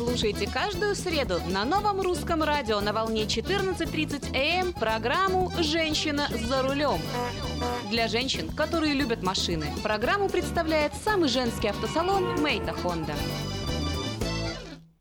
Слушайте 0.00 0.48
каждую 0.48 0.94
среду 0.94 1.40
на 1.48 1.64
новом 1.64 2.00
русском 2.00 2.42
радио 2.42 2.80
на 2.80 2.92
волне 2.92 3.24
14.30 3.24 4.34
АМ 4.34 4.72
программу 4.72 5.52
«Женщина 5.58 6.26
за 6.48 6.62
рулем». 6.62 6.98
Для 7.90 8.08
женщин, 8.08 8.48
которые 8.50 8.94
любят 8.94 9.22
машины, 9.22 9.66
программу 9.82 10.28
представляет 10.28 10.94
самый 10.94 11.28
женский 11.28 11.68
автосалон 11.68 12.40
«Мейта 12.40 12.72
Хонда». 12.72 13.14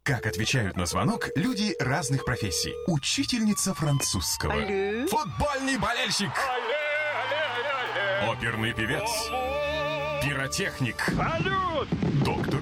Как 0.04 0.26
отвечают 0.26 0.76
на 0.76 0.86
звонок 0.86 1.30
люди 1.36 1.76
разных 1.80 2.26
профессий. 2.26 2.74
Учительница 2.88 3.74
французского. 3.74 4.54
Алле. 4.54 5.08
Футбольный 5.08 5.78
болельщик. 5.78 6.32
Алле, 6.36 6.76
алле, 8.26 8.32
Оперный 8.32 8.74
певец. 8.74 9.10
Пиротехник. 10.22 11.00
Салют! 11.16 11.88
Доктор. 12.26 12.62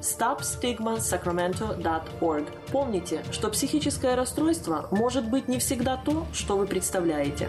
stopstigmasacramento.org. 0.00 2.46
Помните, 2.70 3.24
что 3.30 3.50
психическое 3.50 4.14
расстройство 4.14 4.88
может 4.90 5.28
быть 5.28 5.48
не 5.48 5.58
всегда 5.58 5.96
то, 5.96 6.26
что 6.32 6.56
вы 6.56 6.66
представляете. 6.66 7.48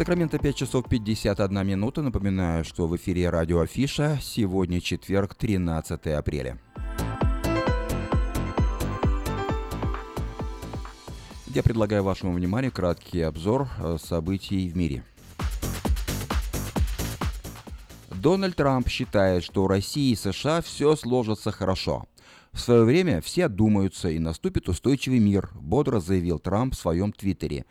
Сакраменто 0.00 0.38
5 0.38 0.56
часов 0.56 0.88
51 0.88 1.66
минута. 1.66 2.00
Напоминаю, 2.00 2.64
что 2.64 2.86
в 2.86 2.96
эфире 2.96 3.28
радио 3.28 3.60
Афиша. 3.60 4.18
Сегодня 4.22 4.80
четверг, 4.80 5.34
13 5.34 6.06
апреля. 6.06 6.58
Я 11.52 11.64
предлагаю 11.64 12.04
вашему 12.04 12.32
вниманию 12.32 12.70
краткий 12.70 13.22
обзор 13.22 13.68
э, 13.78 13.96
событий 14.00 14.68
в 14.68 14.76
мире. 14.76 15.02
Дональд 18.14 18.54
Трамп 18.54 18.88
считает, 18.88 19.42
что 19.42 19.64
у 19.64 19.66
России 19.66 20.12
и 20.12 20.14
США 20.14 20.62
все 20.62 20.94
сложится 20.94 21.50
хорошо. 21.50 22.06
В 22.52 22.60
свое 22.60 22.84
время 22.84 23.20
все 23.20 23.46
одумаются 23.46 24.10
и 24.10 24.20
наступит 24.20 24.68
устойчивый 24.68 25.18
мир, 25.18 25.50
бодро 25.54 25.98
заявил 25.98 26.38
Трамп 26.38 26.74
в 26.74 26.78
своем 26.78 27.10
твиттере. 27.10 27.64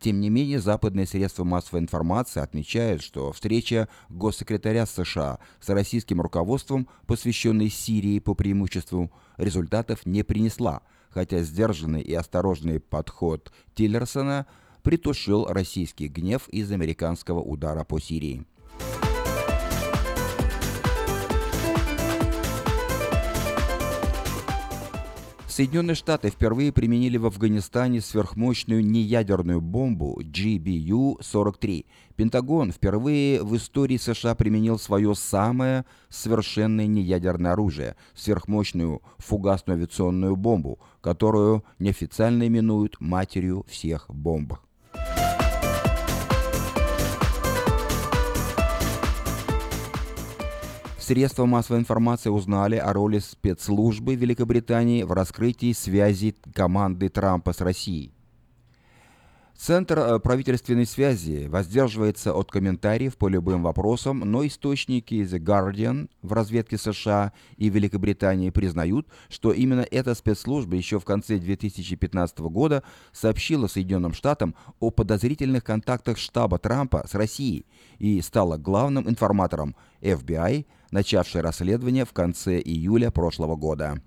Тем 0.00 0.20
не 0.20 0.28
менее, 0.28 0.58
западные 0.58 1.06
средства 1.06 1.44
массовой 1.44 1.82
информации 1.82 2.40
отмечают, 2.40 3.00
что 3.00 3.30
встреча 3.30 3.88
госсекретаря 4.08 4.86
США 4.86 5.38
с 5.60 5.68
российским 5.68 6.20
руководством, 6.20 6.88
посвященной 7.06 7.70
Сирии 7.70 8.18
по 8.18 8.34
преимуществу, 8.34 9.12
результатов 9.36 10.04
не 10.04 10.24
принесла, 10.24 10.82
хотя 11.10 11.40
сдержанный 11.42 12.00
и 12.00 12.14
осторожный 12.14 12.80
подход 12.80 13.52
Тиллерсона 13.74 14.46
притушил 14.82 15.46
российский 15.46 16.08
гнев 16.08 16.48
из 16.48 16.72
американского 16.72 17.40
удара 17.40 17.84
по 17.84 18.00
Сирии. 18.00 18.46
Соединенные 25.60 25.94
Штаты 25.94 26.30
впервые 26.30 26.72
применили 26.72 27.18
в 27.18 27.26
Афганистане 27.26 28.00
сверхмощную 28.00 28.82
неядерную 28.82 29.60
бомбу 29.60 30.18
GBU-43. 30.22 31.84
Пентагон 32.16 32.72
впервые 32.72 33.42
в 33.42 33.54
истории 33.54 33.98
США 33.98 34.34
применил 34.34 34.78
свое 34.78 35.14
самое 35.14 35.84
совершенное 36.08 36.86
неядерное 36.86 37.52
оружие– 37.52 37.96
сверхмощную 38.14 39.02
фугасную 39.18 39.76
авиационную 39.76 40.34
бомбу, 40.34 40.78
которую 41.02 41.62
неофициально 41.78 42.46
именуют 42.46 42.98
матерью 42.98 43.66
всех 43.68 44.06
бомб. 44.08 44.54
Средства 51.10 51.44
массовой 51.44 51.80
информации 51.80 52.30
узнали 52.30 52.76
о 52.76 52.92
роли 52.92 53.18
спецслужбы 53.18 54.14
Великобритании 54.14 55.02
в 55.02 55.10
раскрытии 55.10 55.72
связи 55.72 56.36
команды 56.54 57.08
Трампа 57.08 57.52
с 57.52 57.60
Россией. 57.60 58.12
Центр 59.56 59.98
э, 59.98 60.20
правительственной 60.20 60.86
связи 60.86 61.48
воздерживается 61.48 62.32
от 62.32 62.52
комментариев 62.52 63.16
по 63.16 63.26
любым 63.26 63.64
вопросам, 63.64 64.20
но 64.20 64.46
источники 64.46 65.14
The 65.14 65.40
Guardian 65.40 66.08
в 66.22 66.32
разведке 66.32 66.78
США 66.78 67.32
и 67.56 67.68
Великобритании 67.70 68.50
признают, 68.50 69.08
что 69.28 69.52
именно 69.52 69.84
эта 69.90 70.14
спецслужба 70.14 70.76
еще 70.76 71.00
в 71.00 71.04
конце 71.04 71.38
2015 71.38 72.38
года 72.38 72.84
сообщила 73.12 73.66
Соединенным 73.66 74.14
Штатам 74.14 74.54
о 74.78 74.90
подозрительных 74.90 75.64
контактах 75.64 76.18
штаба 76.18 76.58
Трампа 76.58 77.04
с 77.10 77.16
Россией 77.16 77.66
и 77.98 78.22
стала 78.22 78.58
главным 78.58 79.10
информатором 79.10 79.74
FBI, 80.00 80.66
начавшей 80.90 81.40
расследование 81.40 82.04
в 82.04 82.12
конце 82.12 82.60
июля 82.60 83.10
прошлого 83.10 83.56
года. 83.56 84.00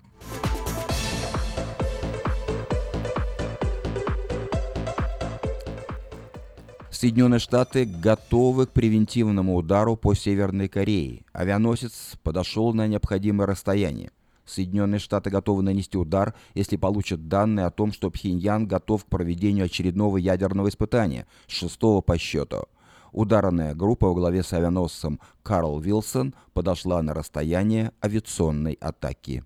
Соединенные 6.90 7.38
Штаты 7.38 7.84
готовы 7.84 8.66
к 8.66 8.70
превентивному 8.70 9.56
удару 9.56 9.94
по 9.94 10.14
Северной 10.14 10.68
Корее. 10.68 11.24
Авианосец 11.34 12.14
подошел 12.22 12.72
на 12.72 12.86
необходимое 12.86 13.46
расстояние. 13.46 14.10
Соединенные 14.46 15.00
Штаты 15.00 15.28
готовы 15.28 15.62
нанести 15.62 15.98
удар, 15.98 16.34
если 16.54 16.76
получат 16.76 17.28
данные 17.28 17.66
о 17.66 17.70
том, 17.70 17.92
что 17.92 18.10
Пхеньян 18.10 18.66
готов 18.66 19.04
к 19.04 19.08
проведению 19.08 19.66
очередного 19.66 20.16
ядерного 20.16 20.68
испытания, 20.68 21.26
шестого 21.46 22.00
по 22.00 22.16
счету. 22.16 22.68
Ударная 23.14 23.76
группа 23.76 24.08
во 24.08 24.14
главе 24.14 24.42
с 24.42 24.52
авианосцем 24.52 25.20
Карл 25.44 25.78
Вилсон 25.78 26.34
подошла 26.52 27.00
на 27.00 27.14
расстояние 27.14 27.92
авиационной 28.04 28.72
атаки. 28.80 29.44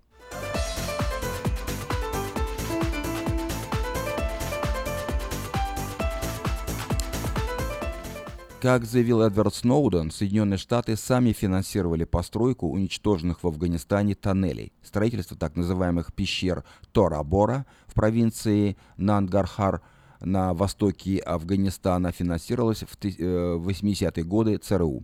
Как 8.59 8.85
заявил 8.85 9.21
Эдвард 9.21 9.53
Сноуден, 9.53 10.09
Соединенные 10.09 10.57
Штаты 10.57 10.97
сами 10.97 11.31
финансировали 11.31 12.05
постройку 12.05 12.67
уничтоженных 12.69 13.43
в 13.43 13.47
Афганистане 13.47 14.15
тоннелей. 14.15 14.73
Строительство 14.81 15.37
так 15.37 15.55
называемых 15.55 16.11
пещер 16.13 16.63
Тора-Бора 16.91 17.67
в 17.85 17.93
провинции 17.93 18.77
Нангархар 18.97 19.81
на 20.19 20.53
востоке 20.53 21.19
Афганистана 21.19 22.11
финансировалось 22.11 22.83
в 22.83 22.97
80-е 23.03 24.11
э, 24.15 24.23
годы 24.23 24.57
ЦРУ. 24.57 25.03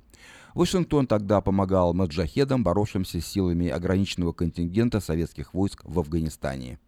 Вашингтон 0.53 1.05
тогда 1.07 1.41
помогал 1.41 1.93
маджахедам, 1.93 2.63
боровшимся 2.63 3.19
с 3.19 3.25
силами 3.25 3.67
ограниченного 3.67 4.31
контингента 4.31 4.99
советских 4.99 5.53
войск 5.53 5.81
в 5.83 5.99
Афганистане. 5.99 6.79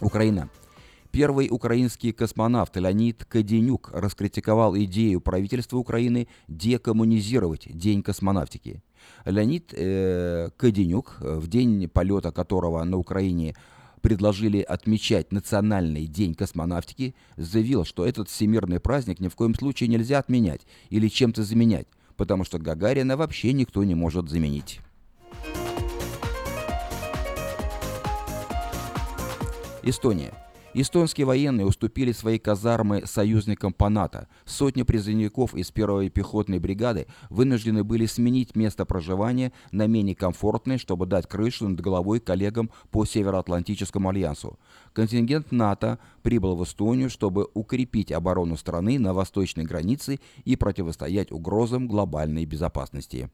Украина. 0.00 0.48
Первый 1.10 1.48
украинский 1.50 2.12
космонавт 2.12 2.76
Леонид 2.76 3.24
Каденюк 3.24 3.90
раскритиковал 3.92 4.76
идею 4.76 5.20
правительства 5.20 5.78
Украины 5.78 6.28
декоммунизировать 6.48 7.66
День 7.68 8.02
космонавтики. 8.02 8.82
Леонид 9.24 9.72
э, 9.74 10.50
Каденюк, 10.56 11.16
в 11.20 11.48
день 11.48 11.88
полета 11.88 12.32
которого 12.32 12.82
на 12.84 12.96
Украине 12.96 13.54
предложили 14.00 14.60
отмечать 14.60 15.32
Национальный 15.32 16.06
день 16.06 16.34
космонавтики, 16.34 17.14
заявил, 17.36 17.84
что 17.84 18.06
этот 18.06 18.28
всемирный 18.28 18.80
праздник 18.80 19.20
ни 19.20 19.28
в 19.28 19.34
коем 19.34 19.54
случае 19.54 19.88
нельзя 19.88 20.18
отменять 20.18 20.62
или 20.90 21.08
чем-то 21.08 21.42
заменять, 21.42 21.86
потому 22.16 22.44
что 22.44 22.58
Гагарина 22.58 23.16
вообще 23.16 23.52
никто 23.52 23.84
не 23.84 23.94
может 23.94 24.28
заменить. 24.28 24.80
Эстония. 29.82 30.34
Эстонские 30.74 31.26
военные 31.26 31.66
уступили 31.66 32.12
свои 32.12 32.38
казармы 32.38 33.06
союзникам 33.06 33.72
по 33.72 33.88
НАТО. 33.88 34.28
Сотни 34.44 34.82
призывников 34.82 35.54
из 35.54 35.70
первой 35.70 36.10
пехотной 36.10 36.58
бригады 36.58 37.06
вынуждены 37.30 37.84
были 37.84 38.04
сменить 38.04 38.54
место 38.54 38.84
проживания 38.84 39.52
на 39.72 39.86
менее 39.86 40.14
комфортное, 40.14 40.76
чтобы 40.76 41.06
дать 41.06 41.26
крышу 41.26 41.68
над 41.68 41.80
головой 41.80 42.20
коллегам 42.20 42.70
по 42.90 43.06
Североатлантическому 43.06 44.10
альянсу. 44.10 44.58
Контингент 44.92 45.52
НАТО 45.52 45.98
прибыл 46.22 46.54
в 46.54 46.64
Эстонию, 46.64 47.08
чтобы 47.08 47.48
укрепить 47.54 48.12
оборону 48.12 48.56
страны 48.56 48.98
на 48.98 49.14
восточной 49.14 49.64
границе 49.64 50.20
и 50.44 50.54
противостоять 50.54 51.32
угрозам 51.32 51.88
глобальной 51.88 52.44
безопасности. 52.44 53.30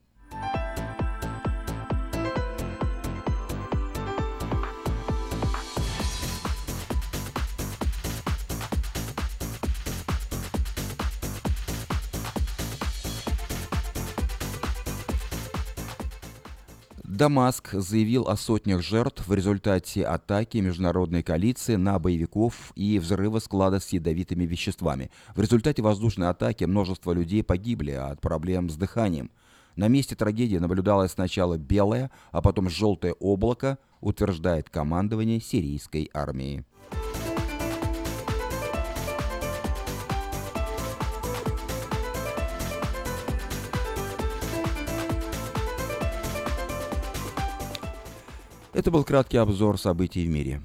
Дамаск 17.25 17.72
заявил 17.72 18.29
о 18.29 18.37
сотнях 18.37 18.83
жертв 18.83 19.27
в 19.27 19.33
результате 19.33 20.05
атаки 20.05 20.59
международной 20.59 21.22
коалиции 21.22 21.77
на 21.77 21.99
боевиков 21.99 22.70
и 22.75 22.99
взрыва 22.99 23.39
склада 23.39 23.81
с 23.81 23.89
ядовитыми 23.95 24.45
веществами. 24.45 25.11
В 25.35 25.41
результате 25.41 25.81
воздушной 25.81 26.29
атаки 26.29 26.64
множество 26.64 27.12
людей 27.12 27.43
погибли 27.43 27.93
от 27.93 28.20
проблем 28.20 28.68
с 28.68 28.77
дыханием. 28.77 29.31
На 29.75 29.89
месте 29.89 30.14
трагедии 30.14 30.59
наблюдалось 30.59 31.12
сначала 31.12 31.57
белое, 31.57 32.11
а 32.31 32.43
потом 32.43 32.68
желтое 32.68 33.14
облако, 33.14 33.79
утверждает 34.03 34.68
командование 34.68 35.41
сирийской 35.41 36.11
армии. 36.12 36.66
Это 48.75 48.91
был 48.91 49.05
краткий 49.05 49.37
обзор 49.37 49.79
событий 49.79 50.27
в 50.27 50.29
мире. 50.29 50.61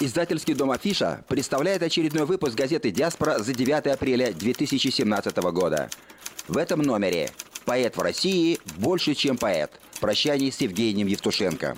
Издательский 0.00 0.54
дом 0.54 0.72
«Афиша» 0.72 1.24
представляет 1.28 1.82
очередной 1.82 2.26
выпуск 2.26 2.56
газеты 2.56 2.90
«Диаспора» 2.90 3.38
за 3.38 3.52
9 3.52 3.86
апреля 3.86 4.32
2017 4.32 5.36
года. 5.52 5.88
В 6.48 6.56
этом 6.56 6.82
номере 6.82 7.30
«Поэт 7.64 7.96
в 7.96 8.00
России 8.00 8.58
больше, 8.76 9.14
чем 9.14 9.36
поэт. 9.36 9.70
Прощание 10.00 10.50
с 10.50 10.60
Евгением 10.60 11.06
Евтушенко». 11.06 11.76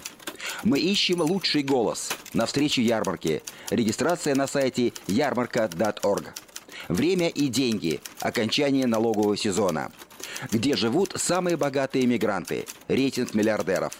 Мы 0.64 0.78
ищем 0.80 1.20
лучший 1.20 1.62
голос 1.62 2.10
на 2.32 2.46
встрече 2.46 2.82
ярмарки. 2.82 3.42
Регистрация 3.70 4.34
на 4.34 4.46
сайте 4.46 4.92
ярмарка.орг. 5.06 6.34
Время 6.88 7.28
и 7.28 7.48
деньги. 7.48 8.00
Окончание 8.20 8.86
налогового 8.86 9.36
сезона. 9.36 9.92
Где 10.50 10.76
живут 10.76 11.14
самые 11.16 11.56
богатые 11.56 12.06
мигранты. 12.06 12.66
Рейтинг 12.88 13.34
миллиардеров. 13.34 13.94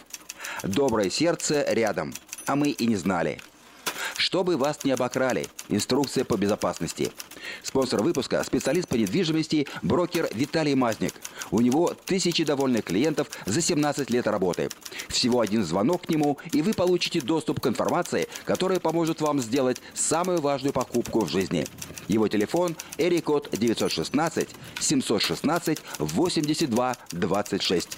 Доброе 0.63 1.09
сердце 1.09 1.65
рядом. 1.69 2.13
А 2.45 2.55
мы 2.55 2.69
и 2.69 2.87
не 2.87 2.95
знали. 2.95 3.39
Чтобы 4.17 4.57
вас 4.57 4.83
не 4.83 4.91
обокрали. 4.91 5.47
Инструкция 5.69 6.23
по 6.23 6.37
безопасности. 6.37 7.11
Спонсор 7.63 8.01
выпуска– 8.01 8.43
специалист 8.45 8.87
по 8.87 8.95
недвижимости, 8.95 9.67
брокер 9.81 10.29
Виталий 10.33 10.75
Мазник. 10.75 11.13
У 11.51 11.61
него 11.61 11.93
тысячи 12.05 12.43
довольных 12.43 12.85
клиентов 12.85 13.27
за 13.45 13.61
17 13.61 14.09
лет 14.09 14.27
работы. 14.27 14.69
Всего 15.07 15.41
один 15.41 15.63
звонок 15.65 16.05
к 16.05 16.09
нему, 16.09 16.37
и 16.51 16.61
вы 16.61 16.73
получите 16.73 17.21
доступ 17.21 17.59
к 17.59 17.67
информации, 17.67 18.27
которая 18.45 18.79
поможет 18.79 19.21
вам 19.21 19.39
сделать 19.39 19.81
самую 19.93 20.41
важную 20.41 20.73
покупку 20.73 21.21
в 21.21 21.29
жизни. 21.29 21.65
Его 22.07 22.27
телефон– 22.27 22.75
Эрикод 22.97 23.49
916 23.51 24.49
716 24.79 25.79
82 25.99 26.97
26. 27.11 27.97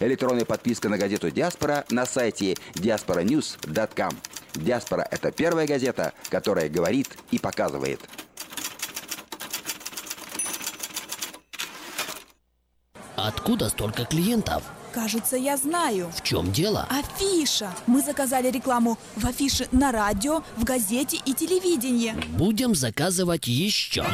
Электронная 0.00 0.44
подписка 0.44 0.88
на 0.88 0.98
газету 0.98 1.30
«Диаспора» 1.30 1.84
на 1.90 2.04
сайте 2.04 2.56
diasporanews.com. 2.74 4.10
«Диаспора»– 4.54 5.06
это 5.10 5.30
первая 5.30 5.66
газета, 5.66 6.12
которая 6.30 6.68
говорит 6.68 7.08
и 7.30 7.38
показывает. 7.38 8.00
Откуда 13.16 13.68
столько 13.68 14.04
клиентов? 14.04 14.62
Кажется, 14.92 15.36
я 15.36 15.56
знаю. 15.56 16.12
В 16.14 16.22
чем 16.22 16.52
дело? 16.52 16.86
Афиша. 16.88 17.74
Мы 17.86 18.00
заказали 18.00 18.50
рекламу 18.50 18.96
в 19.16 19.26
афише 19.26 19.66
на 19.72 19.90
радио, 19.90 20.42
в 20.56 20.64
газете 20.64 21.18
и 21.24 21.34
телевидении. 21.34 22.14
Будем 22.36 22.74
заказывать 22.74 23.48
еще. 23.48 24.04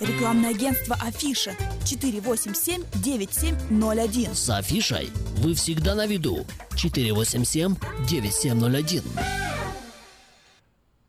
Рекламное 0.00 0.50
агентство 0.50 0.96
Афиша 1.00 1.56
487-9701. 1.80 4.34
С 4.34 4.50
афишей 4.50 5.10
вы 5.38 5.54
всегда 5.54 5.96
на 5.96 6.06
виду. 6.06 6.46
487-9701. 6.70 9.02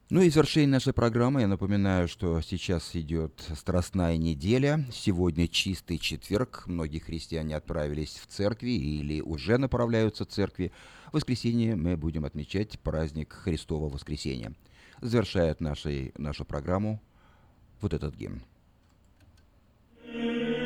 Ну 0.10 0.22
и 0.22 0.32
в 0.32 0.34
завершение 0.34 0.70
нашей 0.70 0.92
программы 0.92 1.42
я 1.42 1.48
напоминаю, 1.48 2.08
что 2.08 2.42
сейчас 2.42 2.96
идет 2.96 3.46
Страстная 3.56 4.18
неделя. 4.18 4.84
Сегодня 4.92 5.48
чистый 5.48 6.00
четверг. 6.00 6.64
Многие 6.66 6.98
христиане 6.98 7.58
отправились 7.58 8.20
в 8.20 8.26
церкви 8.26 8.72
или 8.72 9.22
уже 9.22 9.60
направляются 9.60 10.26
в 10.26 10.30
церкви. 10.30 10.72
В 11.12 11.14
воскресенье 11.14 11.76
мы 11.76 11.96
будем 11.96 12.26
отмечать 12.26 12.80
праздник 12.80 13.34
Христова 13.34 13.88
воскресения. 13.88 14.56
Завершает 15.00 15.62
нашей, 15.62 16.12
нашу 16.18 16.44
программу 16.44 17.00
вот 17.82 17.94
этот 17.94 18.16
гимн. 18.16 18.42
Mm-hmm. 20.16 20.59